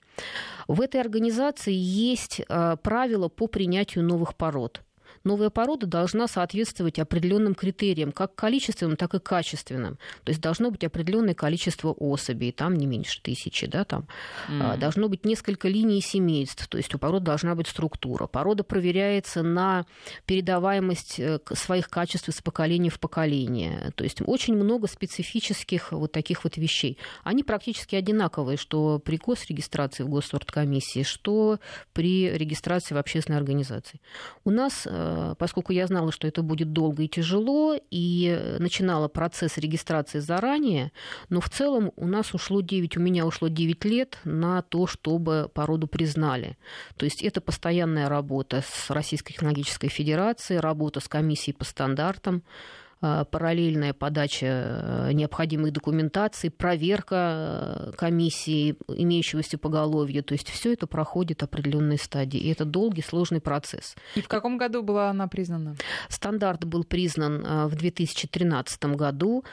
[0.67, 4.83] В этой организации есть э, правила по принятию новых пород.
[5.25, 9.99] Новая порода должна соответствовать определенным критериям, как количественным, так и качественным.
[10.25, 14.07] То есть должно быть определенное количество особей, там не меньше тысячи, да, там.
[14.49, 14.79] Mm.
[14.79, 18.27] Должно быть несколько линий семейств, то есть у породы должна быть структура.
[18.27, 19.87] Порода проверяется на
[20.27, 23.93] передаваемость э, своих качеств из поколения в поколение.
[23.95, 26.99] То есть очень много специфических вот таких вот вещей.
[27.25, 31.59] Они практически одинаковые, что при госрегистрации в Госоргкомиссии, что
[31.93, 34.01] при регистрации в общественной организации.
[34.45, 35.08] У нас, э,
[35.39, 40.93] поскольку я знала, что это будет долго и тяжело, и начинала процесс регистрации заранее,
[41.29, 45.51] но в целом у нас ушло 9, у меня ушло 9 лет на то, чтобы
[45.53, 46.57] породу признали.
[46.97, 52.88] То есть это постоянная работа с Российской технологической Федерацией, работа с комиссией по стандартам, Э,
[53.01, 60.23] параллельная подача э, необходимой документации, проверка э, комиссии имеющегося поголовья.
[60.23, 62.41] То есть все это проходит определенные стадии.
[62.41, 63.95] И это долгий, сложный процесс.
[64.17, 65.77] И в каком году была она признана?
[66.09, 69.45] Стандарт был признан в 2013 году,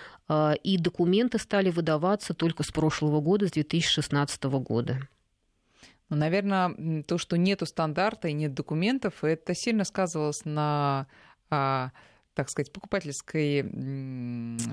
[0.64, 5.08] и документы стали выдаваться только с прошлого года, с 2016 года.
[6.10, 11.08] Ну, наверное, то, что нету стандарта и нет документов, это сильно сказывалось на
[11.50, 11.92] а,
[12.36, 13.64] так сказать, покупательской,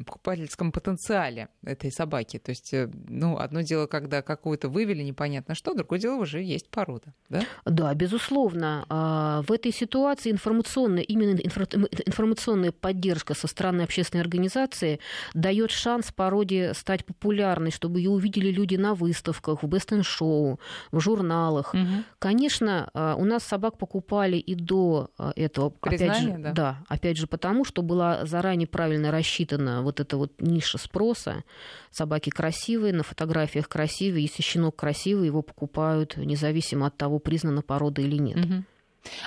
[0.05, 2.39] покупательском потенциале этой собаки.
[2.39, 6.69] То есть, э, ну, одно дело, когда какую-то вывели непонятно что, другое дело уже есть
[6.69, 7.43] порода, да?
[7.65, 8.85] Да, безусловно.
[8.89, 14.99] А, в этой ситуации информационная, именно информационная поддержка со стороны общественной организации
[15.35, 20.59] дает шанс породе стать популярной, чтобы ее увидели люди на выставках, в бест-шоу,
[20.91, 21.75] в журналах.
[21.75, 22.05] Угу.
[22.19, 25.71] Конечно, а, у нас собак покупали и до а, этого.
[25.71, 26.53] Признание, опять же, да?
[26.53, 31.45] Да, опять же, потому потому, что была заранее правильно рассчитана вот эта вот ниша спроса.
[31.91, 38.01] Собаки красивые, на фотографиях красивые, если щенок красивый, его покупают независимо от того, признана порода
[38.01, 38.39] или нет.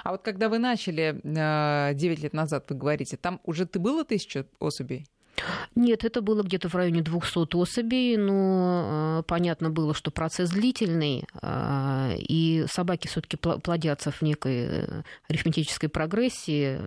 [0.03, 4.47] А вот когда вы начали 9 лет назад, вы говорите, там уже ты было тысяча
[4.59, 5.05] особей?
[5.75, 11.25] Нет, это было где-то в районе 200 особей, но э, понятно было, что процесс длительный,
[11.41, 16.79] э, и собаки все-таки плодятся в некой э, арифметической прогрессии,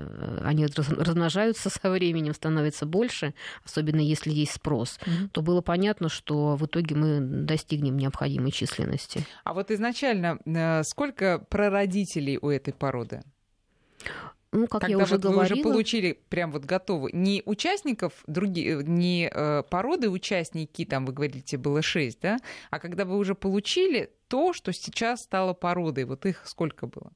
[0.42, 3.34] они размножаются со временем, становится больше,
[3.64, 5.28] особенно если есть спрос, mm-hmm.
[5.32, 9.24] то было понятно, что в итоге мы достигнем необходимой численности.
[9.44, 10.38] А вот изначально
[10.84, 13.22] сколько прародителей у этой породы?
[14.50, 15.40] Ну, как Когда я уже вот говорила...
[15.40, 21.12] вы уже получили прям вот готовы, не участников, другие, не э, породы участники, там вы
[21.12, 22.38] говорите, было шесть, да,
[22.70, 27.12] а когда вы уже получили то, что сейчас стало породой, вот их сколько было?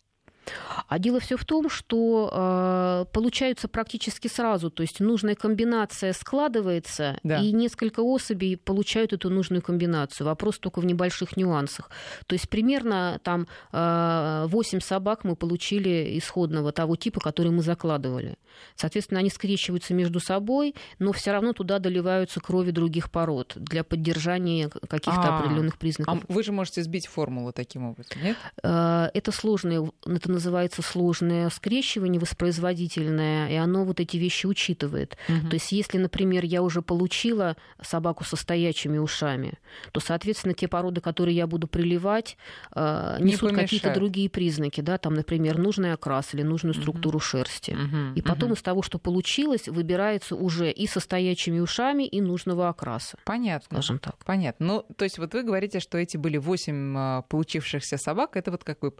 [0.89, 7.19] А дело все в том, что э, получаются практически сразу, то есть нужная комбинация складывается,
[7.23, 7.39] да.
[7.41, 10.27] и несколько особей получают эту нужную комбинацию.
[10.27, 11.91] Вопрос только в небольших нюансах.
[12.27, 18.37] То есть примерно там э, 8 собак мы получили исходного того типа, который мы закладывали.
[18.77, 24.69] Соответственно, они скрещиваются между собой, но все равно туда доливаются крови других пород для поддержания
[24.69, 26.23] каких-то а, определенных признаков.
[26.29, 28.37] А вы же можете сбить формулу таким образом, нет?
[28.63, 35.17] Э, это сложное, это называется сложное скрещивание воспроизводительное, и оно вот эти вещи учитывает.
[35.29, 35.49] Угу.
[35.49, 39.55] То есть, если, например, я уже получила собаку со стоячими ушами,
[39.93, 42.37] то, соответственно, те породы, которые я буду приливать,
[42.75, 47.25] э, несут какие-то другие признаки, да, там, например, нужный окрас или нужную структуру угу.
[47.25, 47.73] шерсти.
[47.73, 48.15] Угу.
[48.17, 48.57] И потом угу.
[48.57, 53.19] из того, что получилось, выбирается уже и со стоячими ушами, и нужного окраса.
[53.25, 53.79] Понятно.
[53.79, 54.17] Скажем так.
[54.25, 54.67] Понятно.
[54.67, 58.65] Ну, то есть вот вы говорите, что эти были восемь а, получившихся собак, это вот
[58.65, 58.93] какой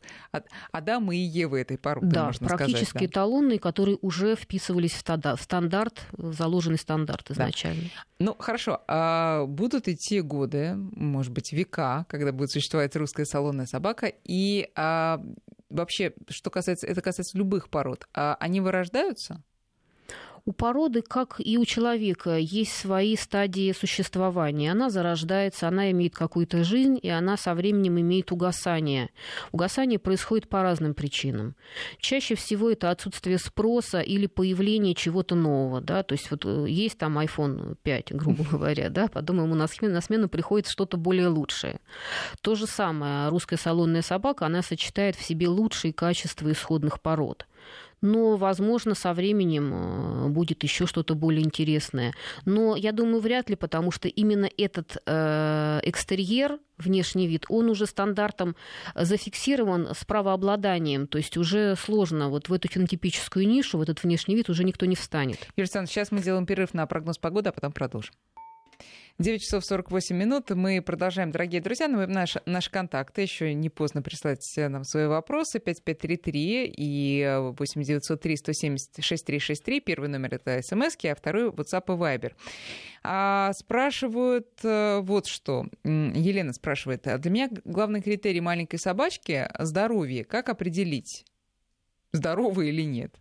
[0.71, 3.11] Адам и Евы этой породы, да, можно практически сказать.
[3.11, 3.13] Да.
[3.13, 7.83] эталонные, которые уже вписывались в стандарт, заложенный стандарт изначально.
[7.83, 8.05] Да.
[8.19, 8.83] Ну, хорошо.
[8.89, 15.23] А будут идти годы, может быть, века, когда будет существовать русская салонная собака, и а,
[15.71, 19.43] вообще, что касается, это касается любых пород, а они вырождаются?
[20.45, 24.73] У породы, как и у человека, есть свои стадии существования.
[24.73, 29.11] Она зарождается, она имеет какую-то жизнь, и она со временем имеет угасание.
[29.53, 31.55] Угасание происходит по разным причинам.
[31.99, 35.81] Чаще всего это отсутствие спроса или появление чего-то нового.
[35.81, 36.03] Да?
[36.03, 39.07] То есть вот э, есть там iPhone 5, грубо говоря, да?
[39.07, 41.79] потом ему на смену, на смену приходит что-то более лучшее.
[42.41, 47.47] То же самое русская салонная собака, она сочетает в себе лучшие качества исходных пород
[48.03, 52.13] но, возможно, со временем э, будет еще что-то более интересное.
[52.45, 57.87] Но я думаю, вряд ли, потому что именно этот э, экстерьер, внешний вид, он уже
[57.87, 58.57] стандартом
[58.95, 64.35] зафиксирован с правообладанием, то есть уже сложно вот в эту фенотипическую нишу, в этот внешний
[64.35, 65.39] вид уже никто не встанет.
[65.57, 68.13] Юрий Александрович, сейчас мы сделаем перерыв на прогноз погоды, а потом продолжим.
[69.19, 70.51] 9 часов 48 минут.
[70.51, 71.87] Мы продолжаем, дорогие друзья.
[71.89, 73.23] Ну, наши, наши контакты.
[73.23, 75.61] Еще не поздно прислать нам свои вопросы.
[75.61, 79.81] 5533 и 8903 170 6363.
[79.81, 82.33] Первый номер это смс, а второй WhatsApp и Viber.
[83.05, 85.67] А спрашивают э, вот что.
[85.85, 87.07] Елена спрашивает.
[87.07, 90.25] «А для меня главный критерий маленькой собачки– здоровье.
[90.25, 91.25] Как определить,
[92.13, 93.15] здоровый или нет?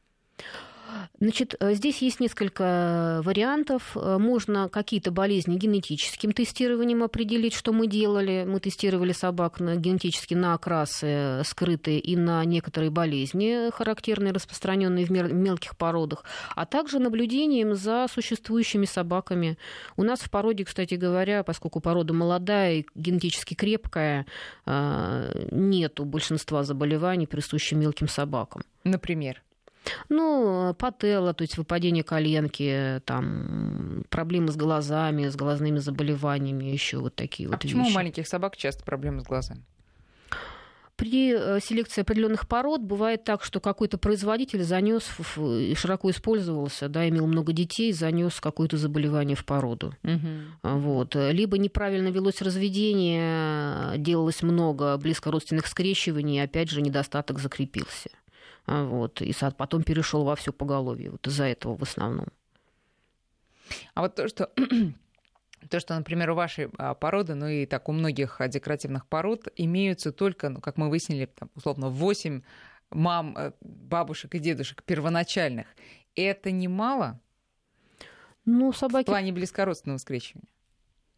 [1.20, 3.96] Значит, э, здесь есть несколько вариантов.
[3.96, 8.46] Э, можно какие-то болезни генетическим тестированием определить, что мы делали.
[8.48, 15.12] Мы тестировали собак на, генетически на окрасы скрытые и на некоторые болезни, характерные, распространенные в
[15.12, 16.24] мелких породах,
[16.56, 19.58] а также наблюдением за существующими собаками.
[19.98, 24.26] У нас в породе, кстати говоря, поскольку порода молодая и генетически крепкая,
[24.66, 28.64] э, нету большинства заболеваний, присущих мелким собакам.
[28.84, 29.42] Например?
[30.10, 37.16] Ну, пателла, то есть выпадение коленки, там, проблемы с глазами, с глазными заболеваниями, еще вот
[37.16, 37.92] такие а вот почему вещи.
[37.92, 39.64] у маленьких собак часто проблемы с глазами?
[40.98, 47.10] При э, селекции определенных пород бывает так, что какой-то производитель занес и широко использовался, да,
[47.10, 49.96] имел много детей, занес какое-то заболевание в породу.
[50.04, 50.78] Угу.
[50.78, 51.16] Вот.
[51.16, 58.12] Либо неправильно велось разведение, делалось много близкородственных скрещиваний, и опять же недостаток закрепился.
[58.72, 61.12] А, вот, и сад потом перешел во все поголовье.
[61.12, 62.28] Вот из-за этого в основном.
[63.94, 64.50] А вот то, что
[65.70, 70.14] то, что, например, у вашей а, породы, ну и так у многих декоративных пород, имеются
[70.14, 72.44] только, ну, как мы выяснили, там, условно, 8
[72.92, 75.68] мам, э, бабушек и дедушек первоначальных.
[76.16, 77.20] Это немало?
[78.46, 79.04] Ну, собаки...
[79.04, 80.48] В плане близкородственного скрещивания?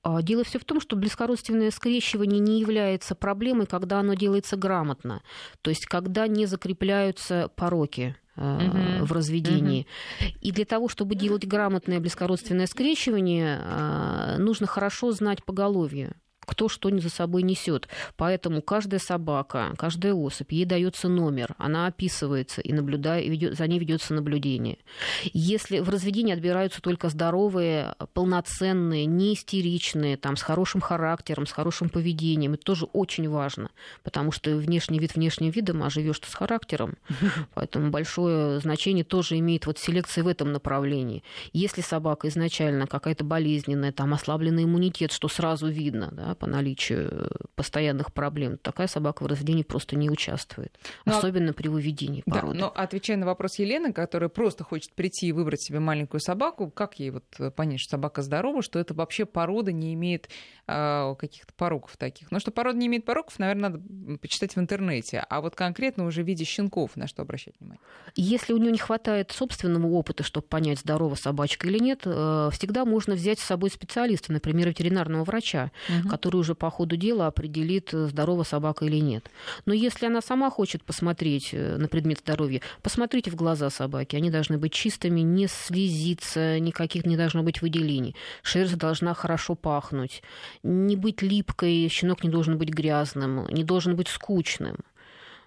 [0.04, 5.24] А, дело все в том, что близкородственное скрещивание не является проблемой, когда оно делается грамотно,
[5.62, 9.04] то есть когда не закрепляются пороки uh-huh.
[9.06, 9.88] в разведении.
[10.20, 10.38] Uh-huh.
[10.42, 16.14] И для того, чтобы делать грамотное близкородственное скрещивание, а, нужно хорошо знать поголовье
[16.46, 17.88] кто что за собой несет.
[18.18, 23.80] Поэтому каждая собака, каждая особь, ей дается номер, она описывается и наблюдает, ведет, за ней
[23.80, 24.78] ведется наблюдение.
[25.24, 31.90] Если в разведении отбираются только здоровые, полноценные, не истеричные, там, с хорошим характером, с хорошим
[31.90, 33.70] поведением, это тоже очень важно,
[34.04, 36.98] потому что внешний вид внешним видом, а живешь ты с характером.
[37.54, 41.24] Поэтому большое значение тоже имеет вот селекция в этом направлении.
[41.54, 48.14] Если собака изначально какая-то болезненная, там ослабленный иммунитет, что сразу видно, да, по наличию постоянных
[48.14, 50.78] проблем, такая собака в разведении просто не участвует.
[51.06, 52.54] Но, ну, а особенно при выведении породы.
[52.54, 56.70] Да, но отвечая на вопрос Елены, которая просто хочет прийти и выбрать себе маленькую собаку,
[56.70, 57.24] как ей вот
[57.56, 60.30] понять, что собака здорова, что это вообще порода не имеет
[60.68, 62.32] э, каких-то пороков таких?
[62.32, 65.26] Ну, что порода не имеет пороков, наверное, надо почитать в интернете.
[65.30, 67.82] А вот конкретно уже в виде щенков на что обращать внимание?
[68.16, 72.86] Если у нее не хватает собственного опыта, чтобы понять, здорова собачка или нет, э, всегда
[72.86, 77.94] можно взять с собой специалиста, например, ветеринарного врача, угу который уже по ходу дела определит,
[77.94, 79.30] э, здорова собака или нет.
[79.66, 84.16] Но если она сама хочет посмотреть э, на предмет здоровья, посмотрите в глаза собаки.
[84.16, 88.16] Они должны быть чистыми, не слезиться, никаких не должно быть выделений.
[88.42, 90.24] Шерсть должна хорошо пахнуть.
[90.64, 94.78] Не быть липкой, щенок не должен быть грязным, не должен быть скучным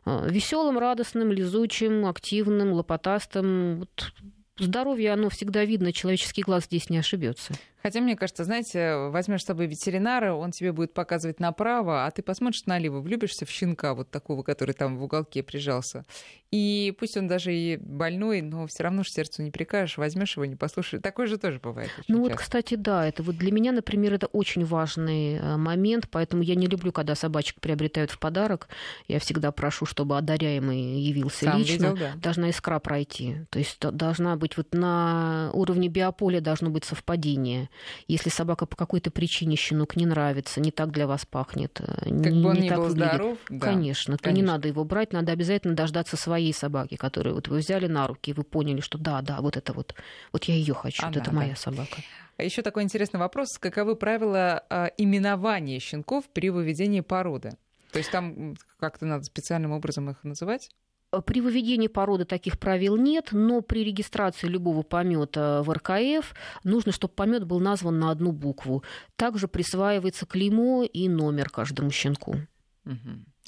[0.04, 3.78] э, веселым, радостным, лизучим, активным, лопотастым.
[3.78, 4.12] Вот
[4.58, 7.54] здоровье, оно всегда видно, человеческий глаз здесь не ошибется.
[7.82, 12.22] Хотя, мне кажется, знаете, возьмешь с собой ветеринара, он тебе будет показывать направо, а ты
[12.22, 16.04] посмотришь налево, влюбишься в щенка, вот такого, который там в уголке прижался.
[16.52, 20.44] И пусть он даже и больной, но все равно же сердцу не прикажешь, возьмешь его,
[20.44, 21.02] не послушаешь.
[21.02, 21.90] Такое же тоже бывает.
[22.08, 22.30] Ну часто.
[22.30, 26.54] вот, кстати, да, это вот для меня, например, это очень важный э, момент, поэтому я
[26.54, 28.68] не люблю, когда собачек приобретают в подарок.
[29.08, 31.72] Я всегда прошу, чтобы одаряемый явился Сам лично.
[31.72, 32.12] Видел, да.
[32.16, 33.38] Должна искра пройти.
[33.50, 37.70] То есть должна быть вот на уровне биополя должно быть совпадение.
[38.08, 42.10] Если собака по какой-то причине щенок не нравится, не так для вас пахнет, э, как
[42.10, 45.12] не, бы он не так был выглядит, здоров, да, конечно, то не надо его брать,
[45.12, 48.98] надо обязательно дождаться своей собаки, которую вот вы взяли на руки, и вы поняли, что
[48.98, 49.94] да, да, вот это вот,
[50.32, 51.36] вот я ее хочу, Она, вот это да.
[51.36, 52.02] моя собака.
[52.36, 57.52] А еще такой интересный вопрос: каковы правила э, именования щенков при выведении породы?
[57.92, 60.70] То есть там как-то надо специальным образом их называть?
[61.12, 66.34] Э, при выведении породы таких правил нет, но при регистрации любого помета в РКФ
[66.64, 68.82] нужно, чтобы помет был назван на одну букву.
[69.16, 72.36] Также присваивается клеймо и номер каждому щенку.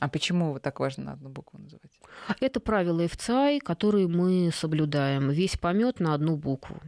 [0.01, 1.91] А почему вот так важно одну букву называть?
[2.41, 5.31] Это правила ФЦАИ, которые мы соблюдаем.
[5.31, 6.81] Весь помет на одну букву.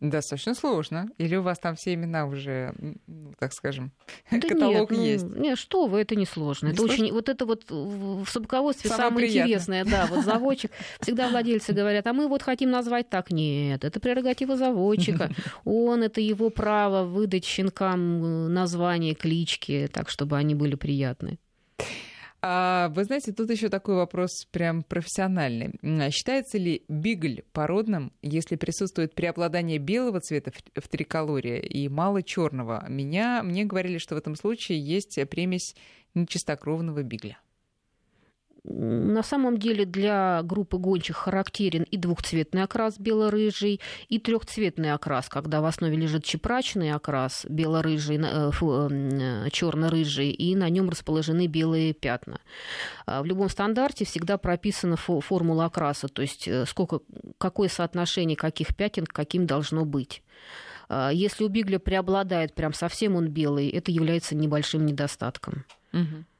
[0.00, 1.08] Достаточно сложно.
[1.18, 2.72] Или у вас там все имена уже,
[3.08, 3.90] ну, так скажем,
[4.30, 5.24] да каталог нет, есть?
[5.24, 6.66] Ну, нет, что вы, это не сложно.
[6.66, 7.04] Не это сложно?
[7.04, 9.42] очень, вот это вот в собаководстве Самое самое, приятное.
[9.42, 10.70] интересное, да, вот заводчик.
[11.00, 13.32] Всегда владельцы говорят, а мы вот хотим назвать так.
[13.32, 15.32] Нет, это прерогатива заводчика.
[15.64, 21.40] Он, это его право выдать щенкам э, название, клички, так, чтобы они были приятны.
[22.40, 25.72] А, вы знаете, тут еще такой вопрос прям профессиональный.
[25.82, 32.22] А Считается ли бигль породным, если присутствует преобладание белого цвета в, в триколоре и мало
[32.22, 32.84] черного?
[32.88, 35.74] Меня, мне говорили, что в этом случае есть примесь
[36.14, 37.38] нечистокровного бигля.
[38.70, 45.60] На самом деле для группы гончих характерен и двухцветный окрас бело-рыжий, и трехцветный окрас, когда
[45.60, 52.40] в основе лежит чепрачный окрас бело-рыжий, э, черно-рыжий, и на нем расположены белые пятна.
[53.06, 57.00] А В любом стандарте всегда прописана фо- формула окраса, то есть э, сколько,
[57.38, 60.22] какое соотношение каких пятен к каким должно быть.
[60.90, 65.64] А Если у бигля преобладает прям совсем он белый, это является небольшим недостатком.
[65.92, 66.37] А,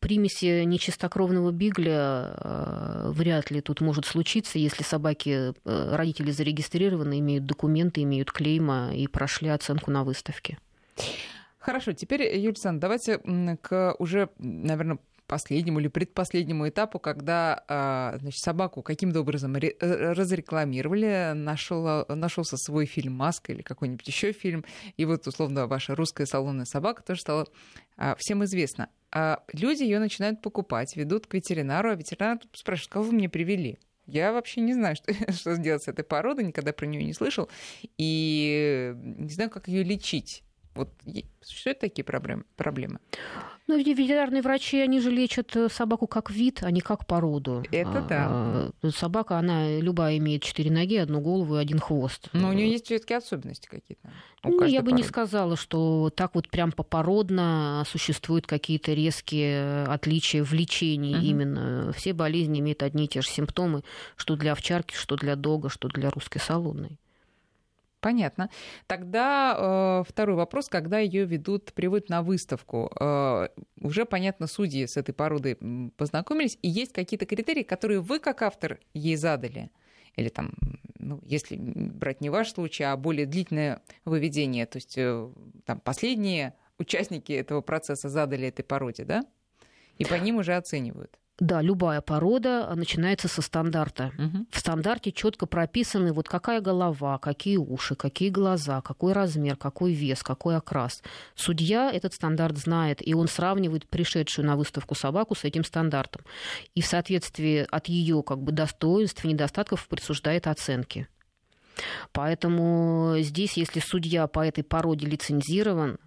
[0.00, 7.46] примеси нечистокровного бигля а, вряд ли тут может случиться, если собаки, э, родители зарегистрированы, имеют
[7.46, 10.58] документы, имеют клейма и прошли оценку на выставке.
[11.58, 18.40] Хорошо, теперь, Юлия Александровна, давайте к уже, наверное, последнему или предпоследнему этапу, когда а, значит,
[18.40, 19.72] собаку каким-то образом э,
[20.12, 24.64] разрекламировали, нашел, нашелся свой фильм «Маска» или какой-нибудь еще фильм,
[24.96, 27.46] и вот, условно, ваша русская салонная собака тоже стала
[27.96, 28.88] а, всем известна.
[29.10, 33.78] А люди ее начинают покупать, ведут к ветеринару, а ветеринар спрашивает, кого вы мне привели?
[34.06, 37.48] Я вообще не знаю, что, что сделать с этой породой, никогда про нее не слышал,
[37.98, 40.42] и не знаю, как ее лечить.
[40.74, 40.90] Вот
[41.42, 42.44] существуют такие проблемы?
[42.56, 42.98] проблемы?
[43.68, 47.62] Ну, ветеринарные врачи, они же лечат э, собаку как вид, а не как породу.
[47.70, 48.26] Это да.
[48.28, 52.28] А, Собака, она любая имеет четыре ноги, одну голову и один хвост.
[52.32, 54.10] Но у нее есть все-таки особенности какие-то.
[54.42, 60.52] Ну, я бы не сказала, что так вот прям попородно существуют какие-то резкие отличия в
[60.52, 61.24] лечении Мгм.
[61.24, 61.92] именно.
[61.92, 63.84] Все болезни имеют одни и те же симптомы,
[64.16, 66.98] что для овчарки, что для дога, что для русской салонной.
[68.02, 68.50] Понятно.
[68.88, 72.90] Тогда э, второй вопрос, когда ее ведут, приводят на выставку.
[72.98, 73.46] Э,
[73.80, 75.56] уже, понятно, судьи с этой породой
[75.96, 79.70] познакомились, и есть какие-то критерии, которые вы, как автор, ей задали.
[80.16, 80.52] Или там,
[80.98, 85.30] ну, если брать не ваш случай, а более длительное выведение, то есть э,
[85.64, 89.24] там последние участники этого процесса задали этой породе, да?
[89.98, 91.20] И по ним уже оценивают.
[91.38, 94.12] Да, любая порода а, начинается со стандарта.
[94.18, 94.46] Мгм.
[94.50, 100.22] В стандарте четко прописаны вот какая голова, какие уши, какие глаза, какой размер, какой вес,
[100.22, 101.02] какой окрас.
[101.34, 106.22] Судья этот стандарт знает, и он сравнивает пришедшую на выставку собаку с этим стандартом.
[106.74, 111.08] И в соответствии от ее как бы достоинств и недостатков присуждает оценки.
[112.12, 115.98] Поэтому здесь, если судья по этой породе лицензирован,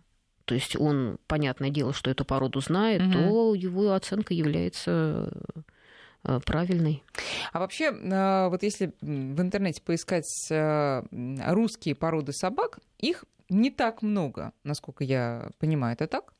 [0.46, 3.12] то есть он, понятное дело, что эту породу знает, Мгм.
[3.12, 5.32] то его оценка является
[6.24, 7.04] э, правильной.
[7.52, 11.04] А вообще, э, вот если в интернете поискать э,
[11.48, 16.34] русские породы собак, их не так много, насколько я понимаю, это так?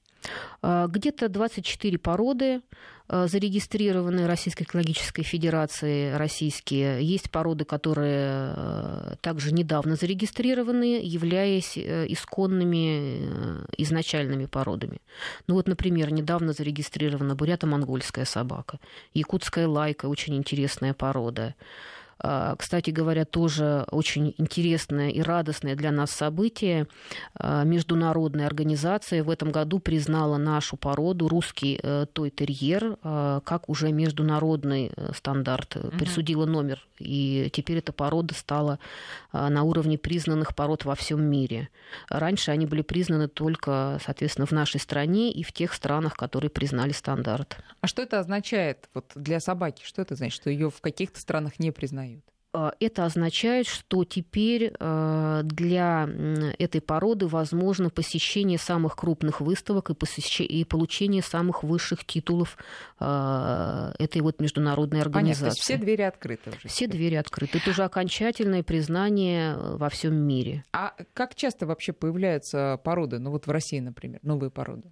[0.62, 2.62] А, Где-то 24 породы
[3.08, 7.04] а, зарегистрированы Российской экологической Федерацией, российские.
[7.04, 15.02] Есть породы, которые а, также недавно зарегистрированы, являясь э, исконными э, изначальными породами.
[15.48, 18.80] Ну вот, например, недавно зарегистрирована бурято-монгольская собака,
[19.14, 21.54] якутская лайка, очень интересная порода.
[22.20, 26.88] А, Кстати говоря, тоже очень интересное и радостное для нас событие.
[27.36, 33.92] А, Международная организация в этом году признала нашу породу, русский э, той-терьер, а, как уже
[33.92, 35.76] международный э, стандарт.
[35.76, 35.98] Мгм.
[35.98, 36.86] Присудила номер.
[37.00, 38.80] И теперь эта порода стала
[39.34, 41.68] на уровне признанных пород во всем мире.
[42.08, 46.94] Раньше они были признаны только, соответственно, в нашей стране и в тех странах, которые признали
[46.94, 47.58] стандарт.
[47.82, 49.84] А что это означает вот для собаки?
[49.84, 52.15] Что это значит, что ее в каких-то странах не признают?
[52.56, 56.08] А, Это означает, что теперь э, для
[56.58, 62.58] этой породы возможно посещение самых крупных выставок и, посещи- и получение самых высших титулов
[63.00, 65.48] э, этой вот международной Понятно, организации.
[65.48, 66.68] есть все двери открыты уже.
[66.70, 67.58] Все двери открыты.
[67.58, 70.64] Это уже окончательное признание э, во всем мире.
[70.72, 74.92] А как часто вообще появляются породы, ну вот в России, например, новые породы?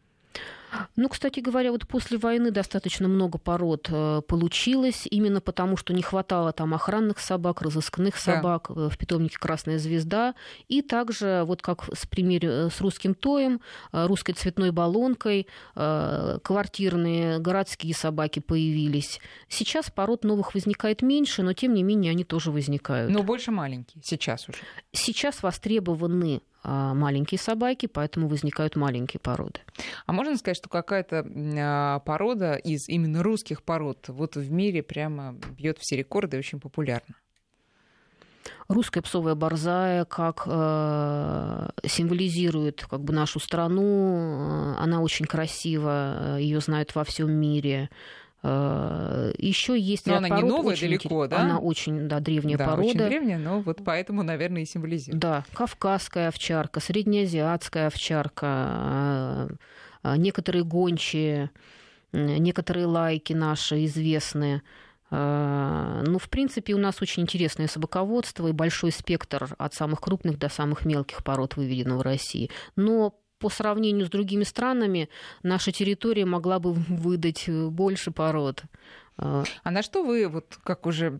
[0.95, 6.01] Ну, кстати говоря, вот после войны достаточно много пород э, получилось, именно потому, что не
[6.01, 8.85] хватало там охранных собак, разыскных собак да.
[8.85, 10.35] Э, в питомнике «Красная звезда».
[10.67, 13.61] И также, вот как с примере э, с русским тоем,
[13.91, 19.19] русской цветной баллонкой, квартирные, городские собаки появились.
[19.47, 23.11] Сейчас пород новых возникает меньше, но тем не менее они тоже возникают.
[23.11, 24.59] Но больше маленькие сейчас уже.
[24.91, 29.59] Сейчас востребованы маленькие собаки, поэтому возникают маленькие породы.
[30.05, 35.35] А можно сказать, что какая-то а, порода из именно русских пород вот в мире прямо
[35.57, 37.15] бьет все рекорды и очень популярна?
[38.67, 46.95] Русская псовая борзая как э, символизирует как бы нашу страну, она очень красива, ее знают
[46.95, 47.89] во всем мире.
[48.43, 51.39] Э, Еще есть но она пород, не новая очень, далеко, да?
[51.39, 52.87] Она очень, да, древняя да, порода.
[52.89, 55.21] очень древняя, но вот поэтому, наверное, и символизирует.
[55.21, 59.49] Да, кавказская овчарка, среднеазиатская овчарка, э,
[60.03, 61.51] э, некоторые гончие,
[62.11, 64.61] некоторые лайки наши известные.
[65.09, 70.49] Ну, в принципе, у нас очень интересное собаководство и большой спектр от самых крупных до
[70.49, 72.49] самых мелких пород выведено в России.
[72.75, 73.13] Но
[73.43, 75.09] по сравнению с другими странами
[75.43, 78.63] наша территория могла бы выдать э, больше пород.
[79.17, 81.19] А, а на что вы, вот как уже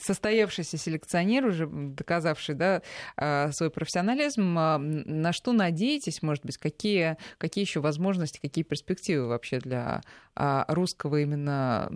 [0.00, 2.82] состоявшийся селекционер, уже доказавший да,
[3.16, 9.26] а, свой профессионализм, а, на что надеетесь, может быть, какие, какие еще возможности, какие перспективы
[9.26, 10.00] вообще для
[10.36, 11.90] русского именно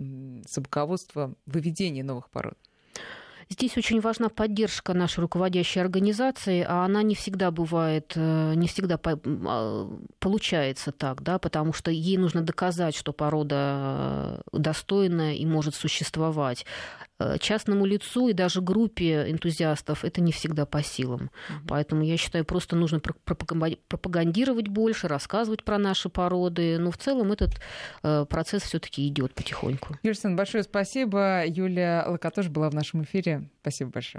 [0.45, 2.57] собаководства выведения новых пород?
[3.51, 8.99] Здесь очень важна поддержка нашей руководящей организации, а она не всегда бывает, э, не всегда
[9.03, 13.55] а, получается так, да, потому что ей нужно доказать, что порода
[14.53, 16.67] э, достойная и может существовать.
[17.19, 21.23] Э, частному лицу и даже группе энтузиастов это не всегда по силам.
[21.23, 21.53] Mm-hmm.
[21.67, 26.77] Поэтому я считаю, просто нужно пропагандировать больше, рассказывать про наши породы.
[26.79, 27.59] Но в целом этот
[28.03, 29.97] э, процесс все-таки идет потихоньку.
[30.01, 31.43] Юрий большое спасибо.
[31.45, 33.49] Юлия Локотош была в нашем эфире.
[33.61, 34.17] Спасибо большое.